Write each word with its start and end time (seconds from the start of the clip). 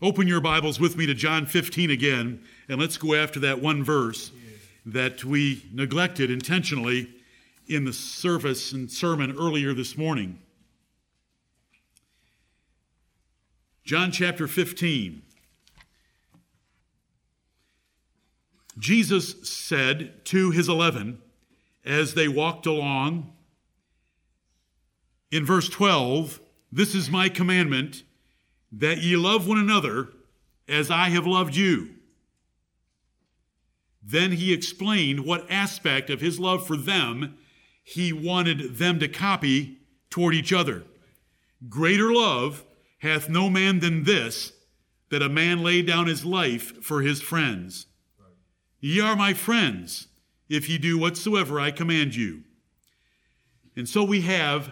Open 0.00 0.28
your 0.28 0.40
Bibles 0.40 0.78
with 0.78 0.96
me 0.96 1.06
to 1.06 1.14
John 1.14 1.44
15 1.44 1.90
again, 1.90 2.44
and 2.68 2.78
let's 2.80 2.96
go 2.96 3.14
after 3.14 3.40
that 3.40 3.60
one 3.60 3.82
verse 3.82 4.30
that 4.86 5.24
we 5.24 5.66
neglected 5.72 6.30
intentionally 6.30 7.12
in 7.66 7.84
the 7.84 7.92
service 7.92 8.70
and 8.70 8.88
sermon 8.88 9.34
earlier 9.36 9.74
this 9.74 9.98
morning. 9.98 10.38
John 13.84 14.12
chapter 14.12 14.46
15. 14.46 15.20
Jesus 18.78 19.34
said 19.48 20.24
to 20.26 20.52
his 20.52 20.68
eleven 20.68 21.18
as 21.84 22.14
they 22.14 22.28
walked 22.28 22.66
along, 22.66 23.32
in 25.32 25.44
verse 25.44 25.68
12, 25.68 26.38
This 26.70 26.94
is 26.94 27.10
my 27.10 27.28
commandment, 27.28 28.04
that 28.72 28.98
ye 28.98 29.16
love 29.16 29.46
one 29.46 29.58
another 29.58 30.08
as 30.68 30.90
I 30.90 31.08
have 31.08 31.26
loved 31.26 31.56
you. 31.56 31.94
Then 34.02 34.32
he 34.32 34.52
explained 34.52 35.24
what 35.24 35.50
aspect 35.50 36.10
of 36.10 36.20
his 36.20 36.38
love 36.38 36.66
for 36.66 36.76
them 36.76 37.36
he 37.84 38.12
wanted 38.12 38.76
them 38.76 38.98
to 39.00 39.08
copy 39.08 39.78
toward 40.10 40.34
each 40.34 40.52
other. 40.52 40.84
Greater 41.68 42.12
love 42.12 42.64
hath 42.98 43.28
no 43.28 43.48
man 43.48 43.80
than 43.80 44.04
this, 44.04 44.52
that 45.10 45.22
a 45.22 45.28
man 45.28 45.62
lay 45.62 45.82
down 45.82 46.06
his 46.06 46.24
life 46.24 46.82
for 46.82 47.02
his 47.02 47.22
friends. 47.22 47.86
Ye 48.80 49.00
are 49.00 49.16
my 49.16 49.34
friends, 49.34 50.08
if 50.48 50.68
ye 50.68 50.78
do 50.78 50.98
whatsoever 50.98 51.60
I 51.60 51.70
command 51.70 52.14
you. 52.14 52.44
And 53.76 53.88
so 53.88 54.02
we 54.04 54.22
have 54.22 54.70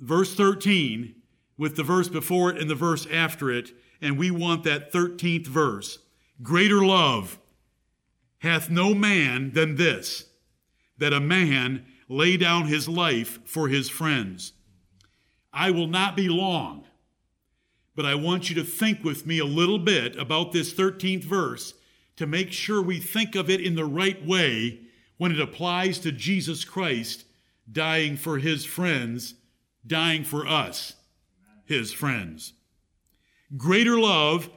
verse 0.00 0.34
13 0.34 1.14
with 1.56 1.76
the 1.76 1.82
verse 1.82 2.08
before 2.08 2.50
it 2.50 2.60
and 2.60 2.68
the 2.68 2.74
verse 2.74 3.06
after 3.10 3.50
it, 3.50 3.72
and 4.00 4.18
we 4.18 4.30
want 4.30 4.64
that 4.64 4.92
13th 4.92 5.46
verse. 5.46 5.98
Greater 6.42 6.84
love 6.84 7.38
hath 8.38 8.70
no 8.70 8.94
man 8.94 9.52
than 9.52 9.76
this, 9.76 10.26
that 10.98 11.12
a 11.12 11.20
man 11.20 11.86
lay 12.08 12.36
down 12.36 12.66
his 12.66 12.88
life 12.88 13.38
for 13.44 13.68
his 13.68 13.88
friends. 13.88 14.52
I 15.52 15.70
will 15.70 15.86
not 15.86 16.16
be 16.16 16.28
long, 16.28 16.84
but 17.94 18.04
I 18.04 18.14
want 18.16 18.50
you 18.50 18.56
to 18.56 18.64
think 18.64 19.04
with 19.04 19.26
me 19.26 19.38
a 19.38 19.44
little 19.44 19.78
bit 19.78 20.16
about 20.16 20.52
this 20.52 20.74
13th 20.74 21.24
verse 21.24 21.74
to 22.16 22.26
make 22.26 22.52
sure 22.52 22.82
we 22.82 22.98
think 22.98 23.34
of 23.34 23.48
it 23.48 23.60
in 23.60 23.76
the 23.76 23.84
right 23.84 24.24
way 24.26 24.80
when 25.16 25.32
it 25.32 25.40
applies 25.40 25.98
to 26.00 26.12
Jesus 26.12 26.64
Christ 26.64 27.24
dying 27.70 28.16
for 28.16 28.38
his 28.38 28.64
friends, 28.64 29.34
dying 29.86 30.24
for 30.24 30.46
us, 30.46 30.94
his 31.64 31.92
friends. 31.92 32.52
Greater 33.56 33.98
love 33.98 34.50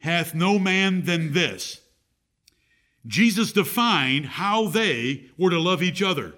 hath 0.00 0.34
no 0.34 0.58
man 0.58 1.04
than 1.04 1.32
this. 1.32 1.80
Jesus 3.06 3.52
defined 3.52 4.26
how 4.26 4.68
they 4.68 5.26
were 5.38 5.50
to 5.50 5.60
love 5.60 5.82
each 5.82 6.02
other 6.02 6.34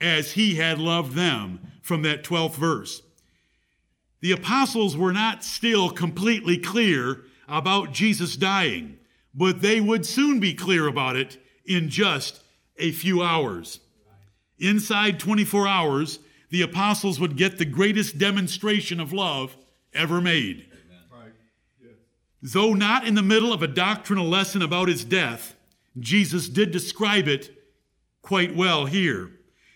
as 0.00 0.32
he 0.32 0.56
had 0.56 0.78
loved 0.78 1.14
them 1.14 1.60
from 1.82 2.02
that 2.02 2.24
12th 2.24 2.54
verse. 2.54 3.02
The 4.20 4.32
apostles 4.32 4.96
were 4.96 5.12
not 5.12 5.44
still 5.44 5.90
completely 5.90 6.58
clear 6.58 7.22
about 7.48 7.92
Jesus 7.92 8.36
dying, 8.36 8.98
but 9.34 9.62
they 9.62 9.80
would 9.80 10.04
soon 10.04 10.40
be 10.40 10.54
clear 10.54 10.86
about 10.86 11.16
it 11.16 11.38
in 11.64 11.88
just 11.88 12.42
a 12.78 12.92
few 12.92 13.22
hours. 13.22 13.80
Inside 14.58 15.18
24 15.18 15.66
hours, 15.66 16.18
the 16.50 16.62
apostles 16.62 17.18
would 17.18 17.36
get 17.36 17.58
the 17.58 17.64
greatest 17.64 18.18
demonstration 18.18 19.00
of 19.00 19.12
love 19.12 19.56
ever 19.92 20.20
made. 20.20 20.66
Though 22.42 22.72
not 22.72 23.06
in 23.06 23.14
the 23.14 23.22
middle 23.22 23.52
of 23.52 23.62
a 23.62 23.68
doctrinal 23.68 24.26
lesson 24.26 24.62
about 24.62 24.88
his 24.88 25.04
death, 25.04 25.54
Jesus 25.98 26.48
did 26.48 26.70
describe 26.70 27.28
it 27.28 27.54
quite 28.22 28.54
well 28.54 28.86
here 28.86 29.32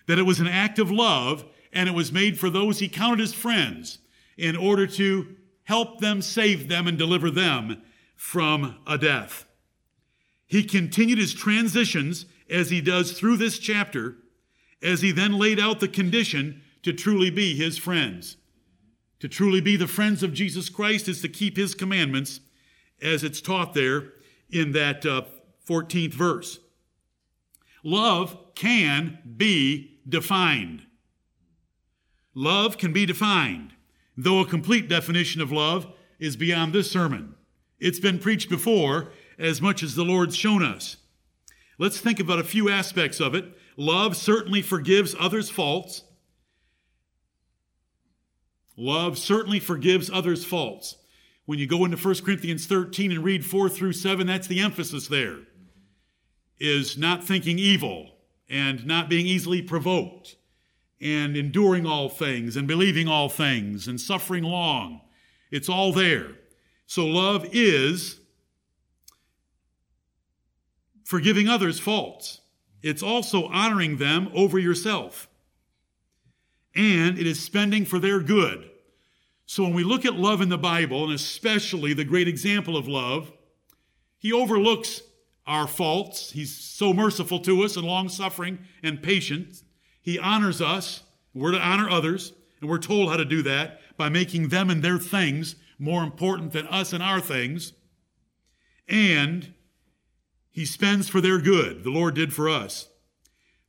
that 0.06 0.18
it 0.18 0.22
was 0.22 0.40
an 0.40 0.46
act 0.46 0.78
of 0.78 0.90
love 0.90 1.44
and 1.72 1.88
it 1.88 1.94
was 1.94 2.12
made 2.12 2.38
for 2.38 2.50
those 2.50 2.78
he 2.78 2.88
counted 2.88 3.20
as 3.20 3.34
friends 3.34 3.98
in 4.36 4.56
order 4.56 4.86
to 4.86 5.36
help 5.64 6.00
them, 6.00 6.22
save 6.22 6.68
them, 6.68 6.86
and 6.86 6.98
deliver 6.98 7.30
them 7.30 7.82
from 8.16 8.76
a 8.86 8.98
death. 8.98 9.46
He 10.46 10.62
continued 10.62 11.18
his 11.18 11.34
transitions 11.34 12.26
as 12.48 12.70
he 12.70 12.80
does 12.80 13.12
through 13.12 13.38
this 13.38 13.58
chapter, 13.58 14.16
as 14.82 15.00
he 15.00 15.10
then 15.10 15.38
laid 15.38 15.58
out 15.58 15.80
the 15.80 15.88
condition 15.88 16.62
to 16.84 16.92
truly 16.92 17.30
be 17.30 17.56
his 17.56 17.76
friends. 17.76 18.36
To 19.20 19.28
truly 19.28 19.60
be 19.60 19.76
the 19.76 19.88
friends 19.88 20.22
of 20.22 20.32
Jesus 20.32 20.68
Christ 20.68 21.08
is 21.08 21.20
to 21.22 21.28
keep 21.28 21.56
his 21.56 21.74
commandments 21.74 22.40
as 23.02 23.24
it's 23.24 23.40
taught 23.40 23.74
there 23.74 24.12
in 24.50 24.72
that 24.72 25.04
uh, 25.04 25.22
14th 25.68 26.14
verse. 26.14 26.60
Love 27.82 28.36
can 28.54 29.18
be 29.36 29.98
defined. 30.08 30.82
Love 32.34 32.78
can 32.78 32.92
be 32.92 33.06
defined, 33.06 33.72
though 34.16 34.40
a 34.40 34.46
complete 34.46 34.88
definition 34.88 35.40
of 35.40 35.52
love 35.52 35.86
is 36.18 36.36
beyond 36.36 36.72
this 36.72 36.90
sermon. 36.90 37.34
It's 37.78 38.00
been 38.00 38.18
preached 38.18 38.50
before 38.50 39.10
as 39.38 39.60
much 39.60 39.82
as 39.82 39.94
the 39.94 40.04
Lord's 40.04 40.36
shown 40.36 40.62
us. 40.62 40.98
Let's 41.78 41.98
think 41.98 42.20
about 42.20 42.38
a 42.38 42.44
few 42.44 42.68
aspects 42.68 43.20
of 43.20 43.34
it. 43.34 43.46
Love 43.76 44.16
certainly 44.16 44.62
forgives 44.62 45.14
others' 45.18 45.50
faults. 45.50 46.02
Love 48.76 49.18
certainly 49.18 49.60
forgives 49.60 50.10
others' 50.10 50.44
faults. 50.44 50.96
When 51.46 51.58
you 51.58 51.66
go 51.66 51.84
into 51.84 51.96
1 51.96 52.14
Corinthians 52.24 52.66
13 52.66 53.12
and 53.12 53.24
read 53.24 53.44
4 53.44 53.68
through 53.68 53.92
7, 53.92 54.26
that's 54.26 54.46
the 54.46 54.60
emphasis 54.60 55.08
there. 55.08 55.40
Is 56.58 56.96
not 56.96 57.24
thinking 57.24 57.58
evil 57.58 58.16
and 58.48 58.86
not 58.86 59.08
being 59.08 59.26
easily 59.26 59.60
provoked 59.62 60.36
and 61.00 61.36
enduring 61.36 61.86
all 61.86 62.08
things 62.08 62.56
and 62.56 62.66
believing 62.66 63.08
all 63.08 63.28
things 63.28 63.86
and 63.86 64.00
suffering 64.00 64.44
long. 64.44 65.00
It's 65.50 65.68
all 65.68 65.92
there. 65.92 66.28
So 66.86 67.04
love 67.06 67.46
is 67.52 68.20
forgiving 71.04 71.48
others' 71.48 71.78
faults. 71.78 72.40
It's 72.82 73.02
also 73.02 73.46
honoring 73.48 73.98
them 73.98 74.30
over 74.34 74.58
yourself. 74.58 75.28
And 76.74 77.18
it 77.18 77.26
is 77.26 77.40
spending 77.40 77.84
for 77.84 77.98
their 77.98 78.20
good. 78.20 78.70
So 79.46 79.62
when 79.62 79.74
we 79.74 79.84
look 79.84 80.04
at 80.04 80.14
love 80.14 80.40
in 80.40 80.48
the 80.48 80.58
Bible, 80.58 81.04
and 81.04 81.12
especially 81.12 81.92
the 81.92 82.04
great 82.04 82.28
example 82.28 82.76
of 82.76 82.88
love, 82.88 83.32
he 84.18 84.32
overlooks 84.32 85.02
our 85.46 85.66
faults. 85.66 86.30
He's 86.30 86.54
so 86.54 86.92
merciful 86.92 87.40
to 87.40 87.62
us 87.62 87.76
and 87.76 87.86
long 87.86 88.08
suffering 88.08 88.58
and 88.82 89.02
patient. 89.02 89.62
He 90.00 90.18
honors 90.18 90.62
us. 90.62 91.02
We're 91.34 91.52
to 91.52 91.60
honor 91.60 91.90
others, 91.90 92.32
and 92.60 92.70
we're 92.70 92.78
told 92.78 93.10
how 93.10 93.16
to 93.16 93.24
do 93.24 93.42
that 93.42 93.80
by 93.96 94.08
making 94.08 94.48
them 94.48 94.70
and 94.70 94.82
their 94.82 94.98
things 94.98 95.56
more 95.78 96.02
important 96.02 96.52
than 96.52 96.66
us 96.68 96.92
and 96.92 97.02
our 97.02 97.20
things. 97.20 97.72
And 98.88 99.52
he 100.50 100.64
spends 100.64 101.08
for 101.08 101.20
their 101.20 101.38
good. 101.38 101.84
The 101.84 101.90
Lord 101.90 102.14
did 102.14 102.32
for 102.32 102.48
us. 102.48 102.88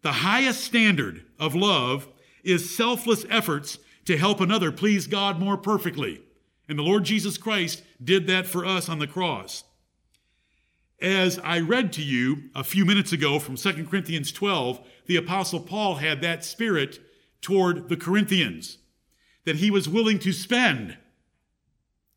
The 0.04 0.12
highest 0.12 0.64
standard 0.64 1.26
of 1.40 1.56
love 1.56 2.08
is 2.46 2.76
selfless 2.76 3.26
efforts 3.30 3.80
to 4.06 4.18
help 4.18 4.40
another 4.40 4.72
please 4.72 5.08
God 5.08 5.40
more 5.40 5.58
perfectly. 5.58 6.22
And 6.70 6.80
the 6.80 6.84
Lord 6.84 7.04
Jesus 7.04 7.38
Christ 7.38 7.84
did 8.04 8.28
that 8.28 8.48
for 8.48 8.66
us 8.66 8.88
on 8.88 9.00
the 9.00 9.08
cross. 9.08 9.64
As 11.02 11.38
I 11.40 11.60
read 11.60 11.92
to 11.94 12.02
you 12.02 12.50
a 12.56 12.64
few 12.64 12.86
minutes 12.86 13.12
ago 13.12 13.38
from 13.40 13.58
2 13.58 13.86
Corinthians 13.86 14.32
12, 14.32 14.80
the 15.08 15.18
Apostle 15.18 15.60
Paul 15.60 15.96
had 15.96 16.22
that 16.22 16.46
spirit 16.46 17.00
toward 17.42 17.90
the 17.90 17.98
Corinthians, 17.98 18.80
that 19.44 19.58
he 19.58 19.70
was 19.70 19.90
willing 19.90 20.18
to 20.20 20.32
spend. 20.32 20.98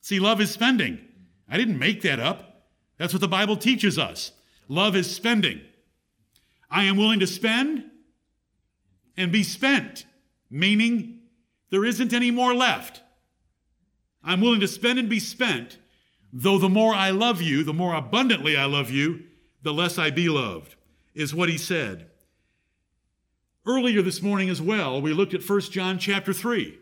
See, 0.00 0.20
love 0.20 0.40
is 0.40 0.50
spending. 0.50 1.00
I 1.50 1.58
didn't 1.58 1.78
make 1.78 2.02
that 2.02 2.20
up. 2.20 2.68
That's 2.96 3.12
what 3.12 3.20
the 3.20 3.28
Bible 3.28 3.56
teaches 3.56 3.98
us. 3.98 4.32
Love 4.68 4.96
is 4.96 5.14
spending. 5.14 5.60
I 6.70 6.84
am 6.84 6.96
willing 6.96 7.20
to 7.20 7.26
spend 7.26 7.84
and 9.16 9.32
be 9.32 9.42
spent, 9.42 10.06
meaning 10.50 11.20
there 11.70 11.84
isn't 11.84 12.12
any 12.12 12.30
more 12.30 12.54
left. 12.54 13.02
I'm 14.22 14.40
willing 14.40 14.60
to 14.60 14.68
spend 14.68 14.98
and 14.98 15.08
be 15.08 15.20
spent, 15.20 15.78
though 16.32 16.58
the 16.58 16.68
more 16.68 16.94
I 16.94 17.10
love 17.10 17.40
you, 17.40 17.62
the 17.62 17.74
more 17.74 17.94
abundantly 17.94 18.56
I 18.56 18.64
love 18.64 18.90
you, 18.90 19.24
the 19.62 19.72
less 19.72 19.98
I 19.98 20.10
be 20.10 20.28
loved, 20.28 20.74
is 21.14 21.34
what 21.34 21.48
he 21.48 21.58
said. 21.58 22.10
Earlier 23.66 24.02
this 24.02 24.22
morning 24.22 24.48
as 24.48 24.62
well, 24.62 25.00
we 25.00 25.12
looked 25.12 25.34
at 25.34 25.48
1 25.48 25.60
John 25.62 25.98
chapter 25.98 26.32
3, 26.32 26.78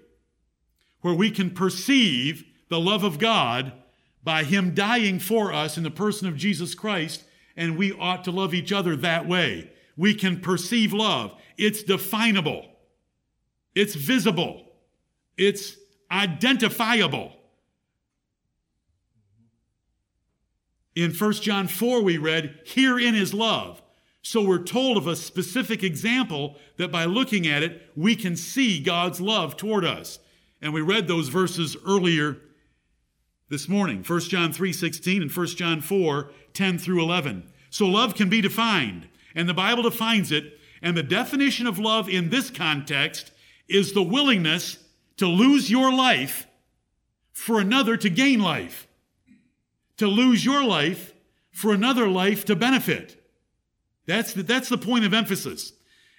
where 1.01 1.15
we 1.15 1.31
can 1.31 1.51
perceive 1.51 2.45
the 2.69 2.81
love 2.81 3.05
of 3.05 3.19
God 3.19 3.73
by 4.23 4.45
him 4.45 4.75
dying 4.75 5.19
for 5.19 5.53
us 5.53 5.77
in 5.77 5.85
the 5.85 5.91
person 5.91 6.27
of 6.29 6.37
Jesus 6.37 6.75
Christ 6.75 7.25
and 7.57 7.79
we 7.79 7.93
ought 7.93 8.25
to 8.25 8.31
love 8.31 8.55
each 8.55 8.73
other 8.73 8.95
that 8.97 9.27
way. 9.27 9.71
We 9.97 10.15
can 10.15 10.41
perceive 10.41 10.93
love. 10.93 11.35
It's 11.57 11.83
definable. 11.83 12.67
It's 13.77 13.95
visible. 13.95 14.63
It's 15.37 15.77
identifiable. 16.11 17.33
In 20.95 21.13
1 21.13 21.33
John 21.35 21.69
4, 21.69 22.01
we 22.01 22.17
read, 22.17 22.59
Herein 22.65 23.15
is 23.15 23.35
love. 23.35 23.83
So 24.23 24.43
we're 24.43 24.65
told 24.65 24.97
of 24.97 25.07
a 25.07 25.15
specific 25.15 25.85
example 25.85 26.57
that 26.79 26.91
by 26.91 27.05
looking 27.05 27.47
at 27.47 27.63
it, 27.63 27.83
we 27.95 28.17
can 28.17 28.35
see 28.35 28.83
God's 28.83 29.21
love 29.21 29.59
toward 29.59 29.85
us. 29.85 30.19
And 30.63 30.73
we 30.73 30.81
read 30.81 31.07
those 31.07 31.29
verses 31.29 31.77
earlier 31.87 32.39
this 33.51 33.69
morning 33.69 34.03
1 34.03 34.21
John 34.21 34.53
3 34.53 34.73
16 34.73 35.23
and 35.23 35.31
1 35.31 35.47
John 35.49 35.81
4 35.83 36.31
10 36.55 36.79
through 36.79 37.03
11. 37.03 37.53
So 37.69 37.87
love 37.87 38.15
can 38.15 38.31
be 38.31 38.41
defined, 38.41 39.07
and 39.35 39.49
the 39.49 39.55
Bible 39.55 39.83
defines 39.83 40.33
it. 40.33 40.59
And 40.83 40.97
the 40.97 41.03
definition 41.03 41.67
of 41.67 41.79
love 41.79 42.09
in 42.09 42.31
this 42.31 42.51
context 42.51 43.33
is 43.69 43.93
the 43.93 44.03
willingness 44.03 44.79
to 45.17 45.27
lose 45.27 45.71
your 45.71 45.93
life 45.93 46.47
for 47.33 47.61
another 47.61 47.97
to 47.97 48.11
gain 48.11 48.41
life, 48.41 48.87
to 49.97 50.07
lose 50.07 50.45
your 50.45 50.65
life 50.65 51.13
for 51.53 51.73
another 51.73 52.09
life 52.09 52.45
to 52.45 52.57
benefit. 52.57 53.23
That's 54.07 54.33
the, 54.33 54.43
that's 54.43 54.69
the 54.69 54.79
point 54.79 55.05
of 55.05 55.15
emphasis. 55.15 55.73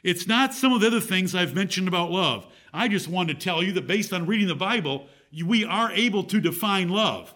It's 0.03 0.27
not 0.27 0.53
some 0.53 0.73
of 0.73 0.81
the 0.81 0.87
other 0.87 0.99
things 0.99 1.35
I've 1.35 1.55
mentioned 1.55 1.87
about 1.87 2.11
love. 2.11 2.47
I 2.73 2.87
just 2.87 3.07
want 3.07 3.29
to 3.29 3.35
tell 3.35 3.63
you 3.63 3.71
that 3.73 3.87
based 3.87 4.13
on 4.13 4.25
reading 4.25 4.47
the 4.47 4.55
Bible, 4.55 5.07
we 5.45 5.65
are 5.65 5.91
able 5.91 6.23
to 6.25 6.39
define 6.39 6.89
love. 6.89 7.33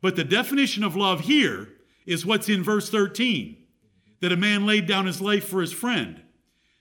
But 0.00 0.16
the 0.16 0.24
definition 0.24 0.84
of 0.84 0.96
love 0.96 1.20
here 1.20 1.68
is 2.06 2.24
what's 2.24 2.48
in 2.48 2.62
verse 2.62 2.90
13 2.90 3.56
that 4.20 4.32
a 4.32 4.36
man 4.36 4.66
laid 4.66 4.86
down 4.86 5.06
his 5.06 5.20
life 5.20 5.46
for 5.46 5.60
his 5.60 5.72
friend. 5.72 6.22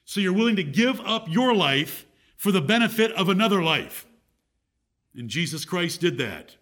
So 0.05 0.19
you're 0.19 0.33
willing 0.33 0.55
to 0.55 0.63
give 0.63 0.99
up 1.01 1.29
your 1.29 1.53
life 1.53 2.06
for 2.37 2.51
the 2.51 2.61
benefit 2.61 3.11
of 3.13 3.27
another 3.27 3.61
life. 3.61 4.05
And 5.15 5.29
Jesus 5.29 5.65
Christ 5.65 5.99
did 5.99 6.17
that. 6.19 6.55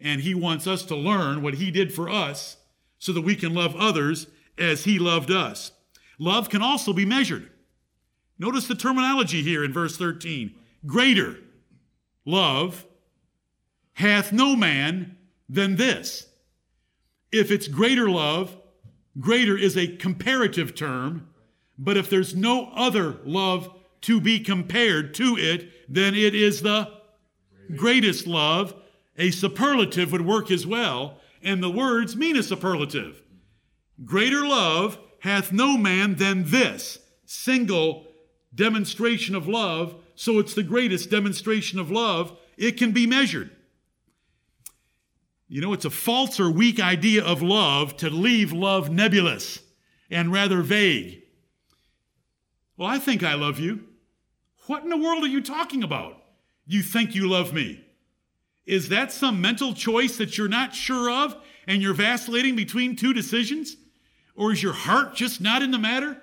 And 0.00 0.22
he 0.22 0.34
wants 0.34 0.66
us 0.66 0.84
to 0.84 0.96
learn 0.96 1.42
what 1.42 1.54
he 1.54 1.70
did 1.70 1.92
for 1.92 2.08
us 2.08 2.56
so 2.98 3.12
that 3.12 3.22
we 3.22 3.36
can 3.36 3.52
love 3.52 3.74
others 3.76 4.28
as 4.56 4.84
he 4.84 4.98
loved 4.98 5.30
us. 5.30 5.72
Love 6.18 6.48
can 6.48 6.62
also 6.62 6.92
be 6.92 7.04
measured. 7.04 7.50
Notice 8.38 8.66
the 8.66 8.74
terminology 8.74 9.42
here 9.42 9.64
in 9.64 9.72
verse 9.72 9.96
13 9.96 10.54
greater 10.84 11.38
love 12.24 12.86
hath 13.94 14.32
no 14.32 14.56
man 14.56 15.16
than 15.48 15.76
this. 15.76 16.26
If 17.30 17.50
it's 17.50 17.68
greater 17.68 18.08
love, 18.08 18.56
greater 19.18 19.56
is 19.56 19.76
a 19.76 19.96
comparative 19.96 20.74
term, 20.74 21.28
but 21.78 21.96
if 21.96 22.10
there's 22.10 22.34
no 22.34 22.70
other 22.74 23.18
love 23.24 23.70
to 24.02 24.20
be 24.20 24.40
compared 24.40 25.14
to 25.14 25.36
it, 25.38 25.70
then 25.88 26.14
it 26.14 26.34
is 26.34 26.62
the 26.62 26.88
greatest 27.76 28.26
love. 28.26 28.74
A 29.16 29.30
superlative 29.30 30.12
would 30.12 30.26
work 30.26 30.50
as 30.50 30.66
well, 30.66 31.18
and 31.42 31.62
the 31.62 31.70
words 31.70 32.16
mean 32.16 32.36
a 32.36 32.42
superlative. 32.42 33.22
Greater 34.04 34.46
love 34.46 34.98
hath 35.20 35.52
no 35.52 35.76
man 35.76 36.16
than 36.16 36.50
this 36.50 36.98
single 37.24 38.06
demonstration 38.54 39.34
of 39.34 39.48
love, 39.48 39.94
so 40.14 40.38
it's 40.38 40.54
the 40.54 40.62
greatest 40.62 41.10
demonstration 41.10 41.78
of 41.78 41.90
love. 41.90 42.36
It 42.56 42.72
can 42.72 42.92
be 42.92 43.06
measured. 43.06 43.50
You 45.48 45.60
know, 45.60 45.72
it's 45.72 45.84
a 45.84 45.90
false 45.90 46.40
or 46.40 46.50
weak 46.50 46.80
idea 46.80 47.22
of 47.24 47.42
love 47.42 47.96
to 47.98 48.08
leave 48.08 48.52
love 48.52 48.90
nebulous 48.90 49.60
and 50.10 50.32
rather 50.32 50.62
vague. 50.62 51.22
Well, 52.76 52.88
I 52.88 52.98
think 52.98 53.22
I 53.22 53.34
love 53.34 53.58
you. 53.58 53.84
What 54.66 54.82
in 54.84 54.90
the 54.90 54.96
world 54.96 55.24
are 55.24 55.28
you 55.28 55.42
talking 55.42 55.82
about? 55.82 56.22
You 56.66 56.82
think 56.82 57.14
you 57.14 57.28
love 57.28 57.52
me. 57.52 57.84
Is 58.64 58.88
that 58.90 59.10
some 59.10 59.40
mental 59.40 59.74
choice 59.74 60.16
that 60.18 60.38
you're 60.38 60.48
not 60.48 60.74
sure 60.74 61.10
of 61.10 61.36
and 61.66 61.82
you're 61.82 61.94
vacillating 61.94 62.54
between 62.54 62.94
two 62.94 63.12
decisions? 63.12 63.76
Or 64.36 64.52
is 64.52 64.62
your 64.62 64.72
heart 64.72 65.14
just 65.14 65.40
not 65.40 65.62
in 65.62 65.72
the 65.72 65.78
matter? 65.78 66.22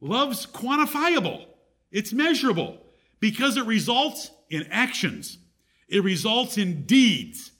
Love's 0.00 0.46
quantifiable, 0.46 1.46
it's 1.90 2.12
measurable 2.12 2.78
because 3.20 3.56
it 3.56 3.64
results 3.64 4.30
in 4.50 4.66
actions, 4.70 5.38
it 5.88 6.04
results 6.04 6.58
in 6.58 6.84
deeds, 6.84 7.52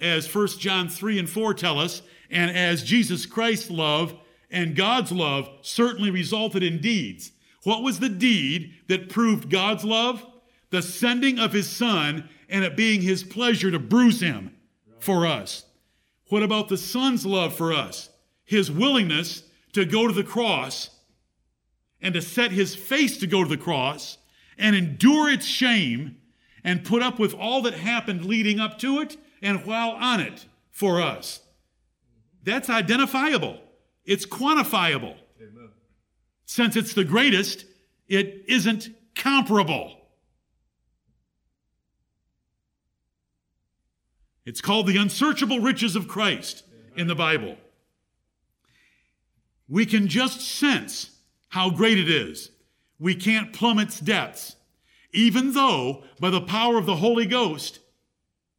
as 0.00 0.32
1 0.32 0.46
John 0.58 0.88
3 0.88 1.18
and 1.18 1.28
4 1.28 1.54
tell 1.54 1.78
us, 1.78 2.02
and 2.30 2.56
as 2.56 2.84
Jesus 2.84 3.26
Christ's 3.26 3.70
love 3.70 4.14
and 4.50 4.76
God's 4.76 5.10
love 5.10 5.48
certainly 5.62 6.10
resulted 6.10 6.62
in 6.62 6.80
deeds. 6.80 7.32
What 7.68 7.82
was 7.82 8.00
the 8.00 8.08
deed 8.08 8.74
that 8.88 9.10
proved 9.10 9.50
God's 9.50 9.84
love? 9.84 10.24
The 10.70 10.82
sending 10.82 11.38
of 11.38 11.52
his 11.52 11.68
son 11.68 12.28
and 12.48 12.64
it 12.64 12.76
being 12.76 13.02
his 13.02 13.22
pleasure 13.22 13.70
to 13.70 13.78
bruise 13.78 14.20
him 14.20 14.54
for 14.98 15.26
us. 15.26 15.64
What 16.28 16.42
about 16.42 16.68
the 16.68 16.76
son's 16.76 17.26
love 17.26 17.54
for 17.54 17.72
us? 17.72 18.10
his 18.48 18.70
willingness 18.70 19.42
to 19.74 19.84
go 19.84 20.08
to 20.08 20.14
the 20.14 20.24
cross 20.24 20.88
and 22.00 22.14
to 22.14 22.22
set 22.22 22.50
his 22.50 22.74
face 22.74 23.18
to 23.18 23.26
go 23.26 23.42
to 23.42 23.48
the 23.48 23.58
cross 23.58 24.16
and 24.56 24.74
endure 24.74 25.30
its 25.30 25.44
shame 25.44 26.16
and 26.64 26.82
put 26.82 27.02
up 27.02 27.18
with 27.18 27.34
all 27.34 27.60
that 27.60 27.74
happened 27.74 28.24
leading 28.24 28.58
up 28.58 28.78
to 28.78 29.00
it 29.00 29.18
and 29.42 29.66
while 29.66 29.90
on 29.90 30.18
it 30.18 30.46
for 30.70 30.98
us. 30.98 31.40
That's 32.42 32.70
identifiable. 32.70 33.60
It's 34.06 34.24
quantifiable. 34.24 35.16
Amen. 35.42 35.68
Since 36.48 36.74
it's 36.74 36.94
the 36.94 37.04
greatest, 37.04 37.64
it 38.08 38.44
isn't 38.48 38.88
comparable. 39.14 39.94
It's 44.44 44.60
called 44.60 44.86
the 44.86 44.96
unsearchable 44.96 45.60
riches 45.60 45.94
of 45.94 46.08
Christ 46.08 46.64
in 46.96 47.06
the 47.06 47.14
Bible 47.14 47.56
we 49.68 49.84
can 49.84 50.08
just 50.08 50.40
sense 50.40 51.10
how 51.48 51.70
great 51.70 51.98
it 51.98 52.10
is. 52.10 52.50
We 52.98 53.14
can't 53.14 53.52
plumb 53.52 53.78
its 53.78 54.00
depths. 54.00 54.56
Even 55.12 55.52
though, 55.52 56.04
by 56.18 56.30
the 56.30 56.40
power 56.40 56.78
of 56.78 56.86
the 56.86 56.96
Holy 56.96 57.26
Ghost, 57.26 57.80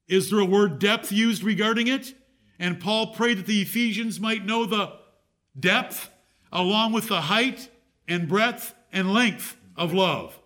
is 0.08 0.30
there 0.30 0.40
a 0.40 0.46
word 0.46 0.80
depth 0.80 1.12
used 1.12 1.44
regarding 1.44 1.88
it? 1.88 2.14
And 2.58 2.80
Paul 2.80 3.14
prayed 3.14 3.40
that 3.40 3.46
the 3.46 3.62
Ephesians 3.62 4.20
might 4.20 4.46
know 4.46 4.66
the 4.66 4.94
depth 5.60 6.10
along 6.52 6.94
with 6.94 7.08
the 7.08 7.22
height 7.22 7.69
and 8.10 8.28
breadth 8.28 8.74
and 8.92 9.14
length 9.14 9.56
of 9.78 9.94
love. 9.94 10.38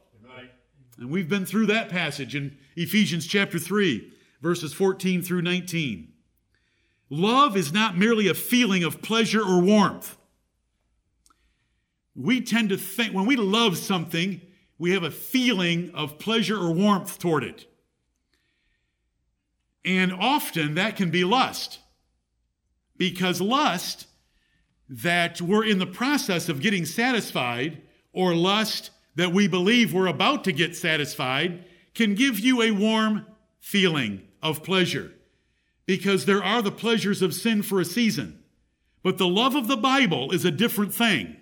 And 0.99 1.09
we've 1.09 1.29
been 1.29 1.45
through 1.45 1.65
that 1.67 1.89
passage 1.89 2.35
in 2.35 2.55
Ephesians 2.75 3.25
chapter 3.25 3.57
3, 3.57 4.13
verses 4.41 4.73
14 4.73 5.23
through 5.23 5.41
19. 5.41 6.13
Love 7.09 7.57
is 7.57 7.73
not 7.73 7.97
merely 7.97 8.27
a 8.27 8.33
feeling 8.33 8.83
of 8.83 9.01
pleasure 9.01 9.41
or 9.41 9.59
warmth. 9.59 10.17
We 12.15 12.41
tend 12.41 12.69
to 12.69 12.77
think, 12.77 13.13
when 13.13 13.25
we 13.25 13.35
love 13.35 13.77
something, 13.77 14.41
we 14.77 14.91
have 14.91 15.03
a 15.03 15.11
feeling 15.11 15.91
of 15.95 16.19
pleasure 16.19 16.57
or 16.57 16.71
warmth 16.71 17.17
toward 17.17 17.43
it. 17.43 17.65
And 19.83 20.13
often 20.13 20.75
that 20.75 20.95
can 20.95 21.09
be 21.09 21.23
lust. 21.23 21.79
Because 22.97 23.41
lust 23.41 24.07
that 24.89 25.41
we're 25.41 25.65
in 25.65 25.79
the 25.79 25.85
process 25.85 26.49
of 26.49 26.61
getting 26.61 26.85
satisfied, 26.85 27.81
or 28.11 28.35
lust 28.35 28.91
that 29.15 29.31
we 29.31 29.47
believe 29.47 29.93
we're 29.93 30.07
about 30.07 30.43
to 30.43 30.51
get 30.51 30.75
satisfied, 30.75 31.63
can 31.93 32.15
give 32.15 32.39
you 32.39 32.61
a 32.61 32.71
warm 32.71 33.25
feeling 33.59 34.21
of 34.41 34.63
pleasure. 34.63 35.11
Because 35.85 36.25
there 36.25 36.43
are 36.43 36.61
the 36.61 36.71
pleasures 36.71 37.21
of 37.21 37.33
sin 37.33 37.61
for 37.61 37.79
a 37.79 37.85
season. 37.85 38.43
But 39.03 39.17
the 39.17 39.27
love 39.27 39.55
of 39.55 39.67
the 39.67 39.77
Bible 39.77 40.31
is 40.31 40.45
a 40.45 40.51
different 40.51 40.93
thing. 40.93 41.37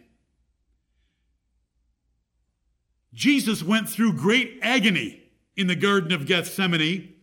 Jesus 3.14 3.62
went 3.62 3.90
through 3.90 4.14
great 4.14 4.60
agony 4.62 5.22
in 5.56 5.68
the 5.68 5.76
Garden 5.76 6.12
of 6.12 6.26
Gethsemane 6.26 7.14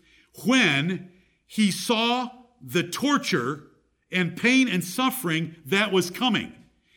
when 0.45 1.11
he 1.47 1.71
saw 1.71 2.29
the 2.61 2.83
torture 2.83 3.68
and 4.11 4.37
pain 4.37 4.69
and 4.69 4.85
suffering 4.85 5.57
that 5.67 5.93
was 5.93 6.11
coming. 6.11 6.53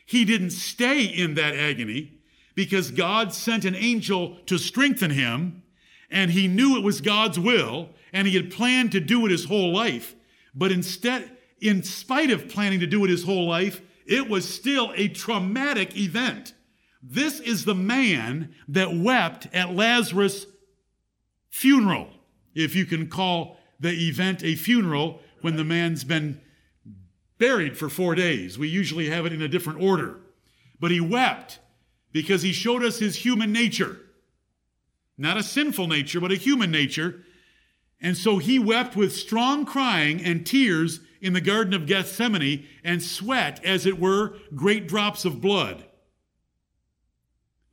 He 0.06 0.24
didn't 0.24 0.50
stay 0.50 1.04
in 1.04 1.34
that 1.34 1.54
agony 1.54 2.20
because 2.54 2.90
God 2.90 3.32
sent 3.32 3.64
an 3.64 3.74
angel 3.74 4.38
to 4.46 4.58
strengthen 4.58 5.10
him, 5.10 5.62
and 6.10 6.30
he 6.30 6.48
knew 6.48 6.76
it 6.76 6.84
was 6.84 7.00
God's 7.00 7.38
will, 7.38 7.90
and 8.12 8.26
he 8.26 8.36
had 8.36 8.50
planned 8.50 8.92
to 8.92 9.00
do 9.00 9.24
it 9.24 9.30
his 9.30 9.46
whole 9.46 9.72
life. 9.72 10.14
But 10.54 10.72
instead, 10.72 11.30
in 11.60 11.82
spite 11.82 12.30
of 12.30 12.48
planning 12.48 12.80
to 12.80 12.86
do 12.86 13.04
it 13.04 13.10
his 13.10 13.24
whole 13.24 13.48
life, 13.48 13.80
it 14.04 14.28
was 14.28 14.52
still 14.52 14.92
a 14.96 15.08
traumatic 15.08 15.96
event. 15.96 16.54
This 17.02 17.40
is 17.40 17.64
the 17.64 17.74
man 17.74 18.54
that 18.68 18.94
wept 18.94 19.48
at 19.52 19.74
Lazarus' 19.74 20.46
funeral, 21.50 22.08
if 22.54 22.74
you 22.76 22.84
can 22.84 23.08
call 23.08 23.56
the 23.80 24.08
event 24.08 24.44
a 24.44 24.54
funeral 24.54 25.20
when 25.40 25.56
the 25.56 25.64
man's 25.64 26.04
been 26.04 26.40
buried 27.38 27.76
for 27.76 27.88
four 27.88 28.14
days. 28.14 28.58
We 28.58 28.68
usually 28.68 29.08
have 29.08 29.26
it 29.26 29.32
in 29.32 29.42
a 29.42 29.48
different 29.48 29.80
order. 29.82 30.20
But 30.78 30.90
he 30.90 31.00
wept 31.00 31.58
because 32.12 32.42
he 32.42 32.52
showed 32.52 32.82
us 32.82 32.98
his 32.98 33.16
human 33.16 33.52
nature. 33.52 33.98
Not 35.16 35.36
a 35.36 35.42
sinful 35.42 35.86
nature, 35.88 36.20
but 36.20 36.32
a 36.32 36.36
human 36.36 36.70
nature. 36.70 37.24
And 38.00 38.16
so 38.16 38.38
he 38.38 38.58
wept 38.58 38.96
with 38.96 39.14
strong 39.14 39.64
crying 39.64 40.22
and 40.24 40.44
tears 40.44 41.00
in 41.20 41.32
the 41.32 41.40
Garden 41.40 41.72
of 41.72 41.86
Gethsemane 41.86 42.66
and 42.82 43.02
sweat, 43.02 43.64
as 43.64 43.86
it 43.86 44.00
were, 44.00 44.36
great 44.54 44.88
drops 44.88 45.24
of 45.24 45.40
blood. 45.40 45.84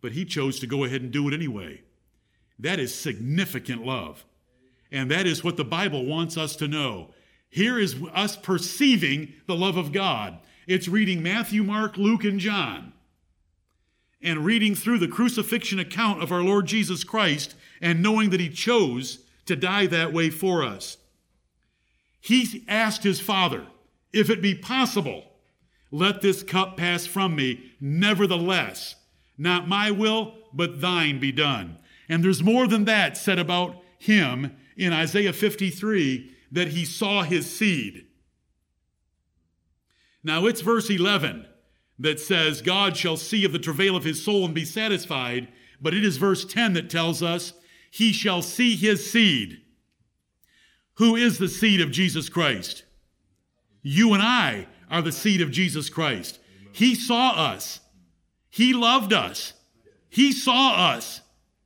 But 0.01 0.12
he 0.12 0.24
chose 0.24 0.60
to 0.60 0.68
go 0.68 0.84
ahead 0.84 1.01
and 1.01 1.12
do 1.12 1.28
it 1.28 1.34
anyway. 1.34 1.82
That 2.60 2.80
is 2.80 2.94
significant 2.94 3.86
love. 3.86 4.24
And 4.92 5.10
that 5.10 5.25
is 5.25 5.44
what 5.44 5.58
the 5.58 5.66
Bible 5.66 6.06
wants 6.06 6.38
us 6.38 6.56
to 6.58 6.68
know. 6.68 7.12
Here 7.50 7.79
is 7.79 7.96
us 8.13 8.36
perceiving 8.36 9.34
the 9.48 9.56
love 9.56 9.77
of 9.77 9.91
God. 9.91 10.38
It's 10.68 10.88
reading 10.88 11.24
Matthew, 11.24 11.63
Mark, 11.63 11.98
Luke, 11.98 12.24
and 12.24 12.39
John, 12.39 12.94
and 14.22 14.46
reading 14.46 14.75
through 14.75 15.00
the 15.00 15.08
crucifixion 15.08 15.79
account 15.79 16.22
of 16.22 16.32
our 16.32 16.44
Lord 16.44 16.68
Jesus 16.68 17.03
Christ 17.03 17.56
and 17.82 18.03
knowing 18.03 18.29
that 18.29 18.39
he 18.39 18.50
chose 18.50 19.20
to 19.46 19.56
die 19.56 19.88
that 19.88 20.13
way 20.13 20.29
for 20.29 20.63
us. 20.63 20.98
He 22.22 22.63
asked 22.68 23.03
his 23.03 23.20
father, 23.20 23.65
If 24.13 24.29
it 24.29 24.41
be 24.41 24.53
possible, 24.53 25.24
let 25.91 26.22
this 26.22 26.44
cup 26.44 26.77
pass 26.77 27.08
from 27.08 27.36
me. 27.36 27.72
Nevertheless, 27.82 28.96
not 29.38 29.68
my 29.68 29.89
will, 29.89 30.36
but 30.53 30.82
thine 30.82 31.20
be 31.20 31.32
done. 31.32 31.77
And 32.08 32.24
there's 32.24 32.44
more 32.44 32.68
than 32.68 32.86
that 32.86 33.18
said 33.18 33.39
about 33.39 33.82
him 33.98 34.56
in 34.77 34.94
Isaiah 34.94 35.34
53 35.34 36.36
that 36.51 36.70
he 36.70 36.86
saw 36.86 37.24
his 37.24 37.50
seed. 37.51 38.08
Now 40.24 40.46
it's 40.46 40.62
verse 40.62 40.89
11 40.89 41.46
that 42.00 42.20
says, 42.20 42.62
God 42.62 42.96
shall 42.96 43.18
see 43.18 43.46
of 43.46 43.51
the 43.51 43.60
travail 43.60 43.96
of 43.96 44.03
his 44.03 44.24
soul 44.24 44.46
and 44.46 44.53
be 44.53 44.65
satisfied. 44.65 45.50
But 45.82 45.94
it 45.94 46.03
is 46.03 46.18
verse 46.18 46.46
10 46.46 46.74
that 46.74 46.89
tells 46.89 47.24
us, 47.24 47.53
he 47.91 48.12
shall 48.12 48.41
see 48.41 48.75
his 48.75 49.10
seed. 49.10 49.62
Who 50.96 51.15
is 51.15 51.38
the 51.38 51.48
seed 51.48 51.82
of 51.82 51.91
Jesus 51.91 52.29
Christ? 52.29 52.84
You 53.82 54.13
and 54.13 54.22
I 54.22 54.68
are 54.91 55.01
the 55.01 55.12
seed 55.12 55.41
of 55.41 55.51
Jesus 55.51 55.89
Christ. 55.89 56.39
He 56.72 56.96
saw 56.96 57.32
us. 57.32 57.79
He 58.50 58.74
loved 58.74 59.13
us. 59.13 59.53
He 60.10 60.32
saw 60.32 60.94
us. 60.94 61.22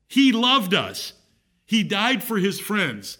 He 0.07 0.31
loved 0.31 0.73
us. 0.73 1.13
He 1.65 1.83
died 1.83 2.23
for 2.23 2.37
his 2.37 2.59
friends. 2.59 3.17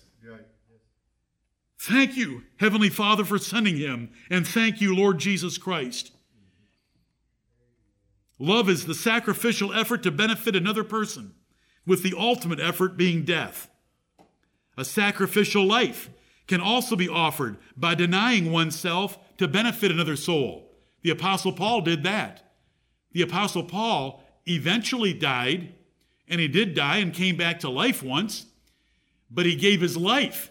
Thank 1.85 2.15
you, 2.15 2.43
Heavenly 2.61 2.87
Father, 2.87 3.25
for 3.25 3.37
sending 3.37 3.75
him, 3.75 4.09
and 4.29 4.47
thank 4.47 4.79
you, 4.79 4.95
Lord 4.95 5.19
Jesus 5.19 5.57
Christ. 5.57 6.13
Love 8.39 8.69
is 8.69 8.85
the 8.85 8.95
sacrificial 8.95 9.73
effort 9.73 10.01
to 10.03 10.09
benefit 10.09 10.55
another 10.55 10.85
person 10.85 11.33
with 11.85 12.01
the 12.01 12.13
ultimate 12.17 12.61
effort 12.61 12.95
being 12.95 13.25
death. 13.25 13.69
A 14.77 14.85
sacrificial 14.85 15.65
life 15.65 16.09
can 16.47 16.61
also 16.61 16.95
be 16.95 17.09
offered 17.09 17.57
by 17.75 17.95
denying 17.95 18.49
oneself 18.49 19.19
to 19.35 19.45
benefit 19.49 19.91
another 19.91 20.15
soul. 20.15 20.71
The 21.01 21.09
Apostle 21.09 21.51
Paul 21.51 21.81
did 21.81 22.03
that. 22.03 22.49
The 23.11 23.23
Apostle 23.23 23.65
Paul 23.65 24.23
eventually 24.47 25.13
died, 25.13 25.75
and 26.29 26.39
he 26.39 26.47
did 26.47 26.75
die 26.75 26.99
and 26.99 27.13
came 27.13 27.35
back 27.35 27.59
to 27.59 27.69
life 27.69 28.01
once, 28.01 28.45
but 29.29 29.45
he 29.45 29.57
gave 29.57 29.81
his 29.81 29.97
life 29.97 30.49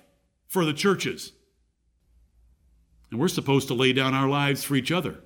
for 0.52 0.66
the 0.66 0.74
churches. 0.74 1.32
And 3.10 3.18
we're 3.18 3.28
supposed 3.28 3.68
to 3.68 3.74
lay 3.74 3.94
down 3.94 4.12
our 4.12 4.28
lives 4.28 4.62
for 4.62 4.74
each 4.74 4.92
other. 4.92 5.20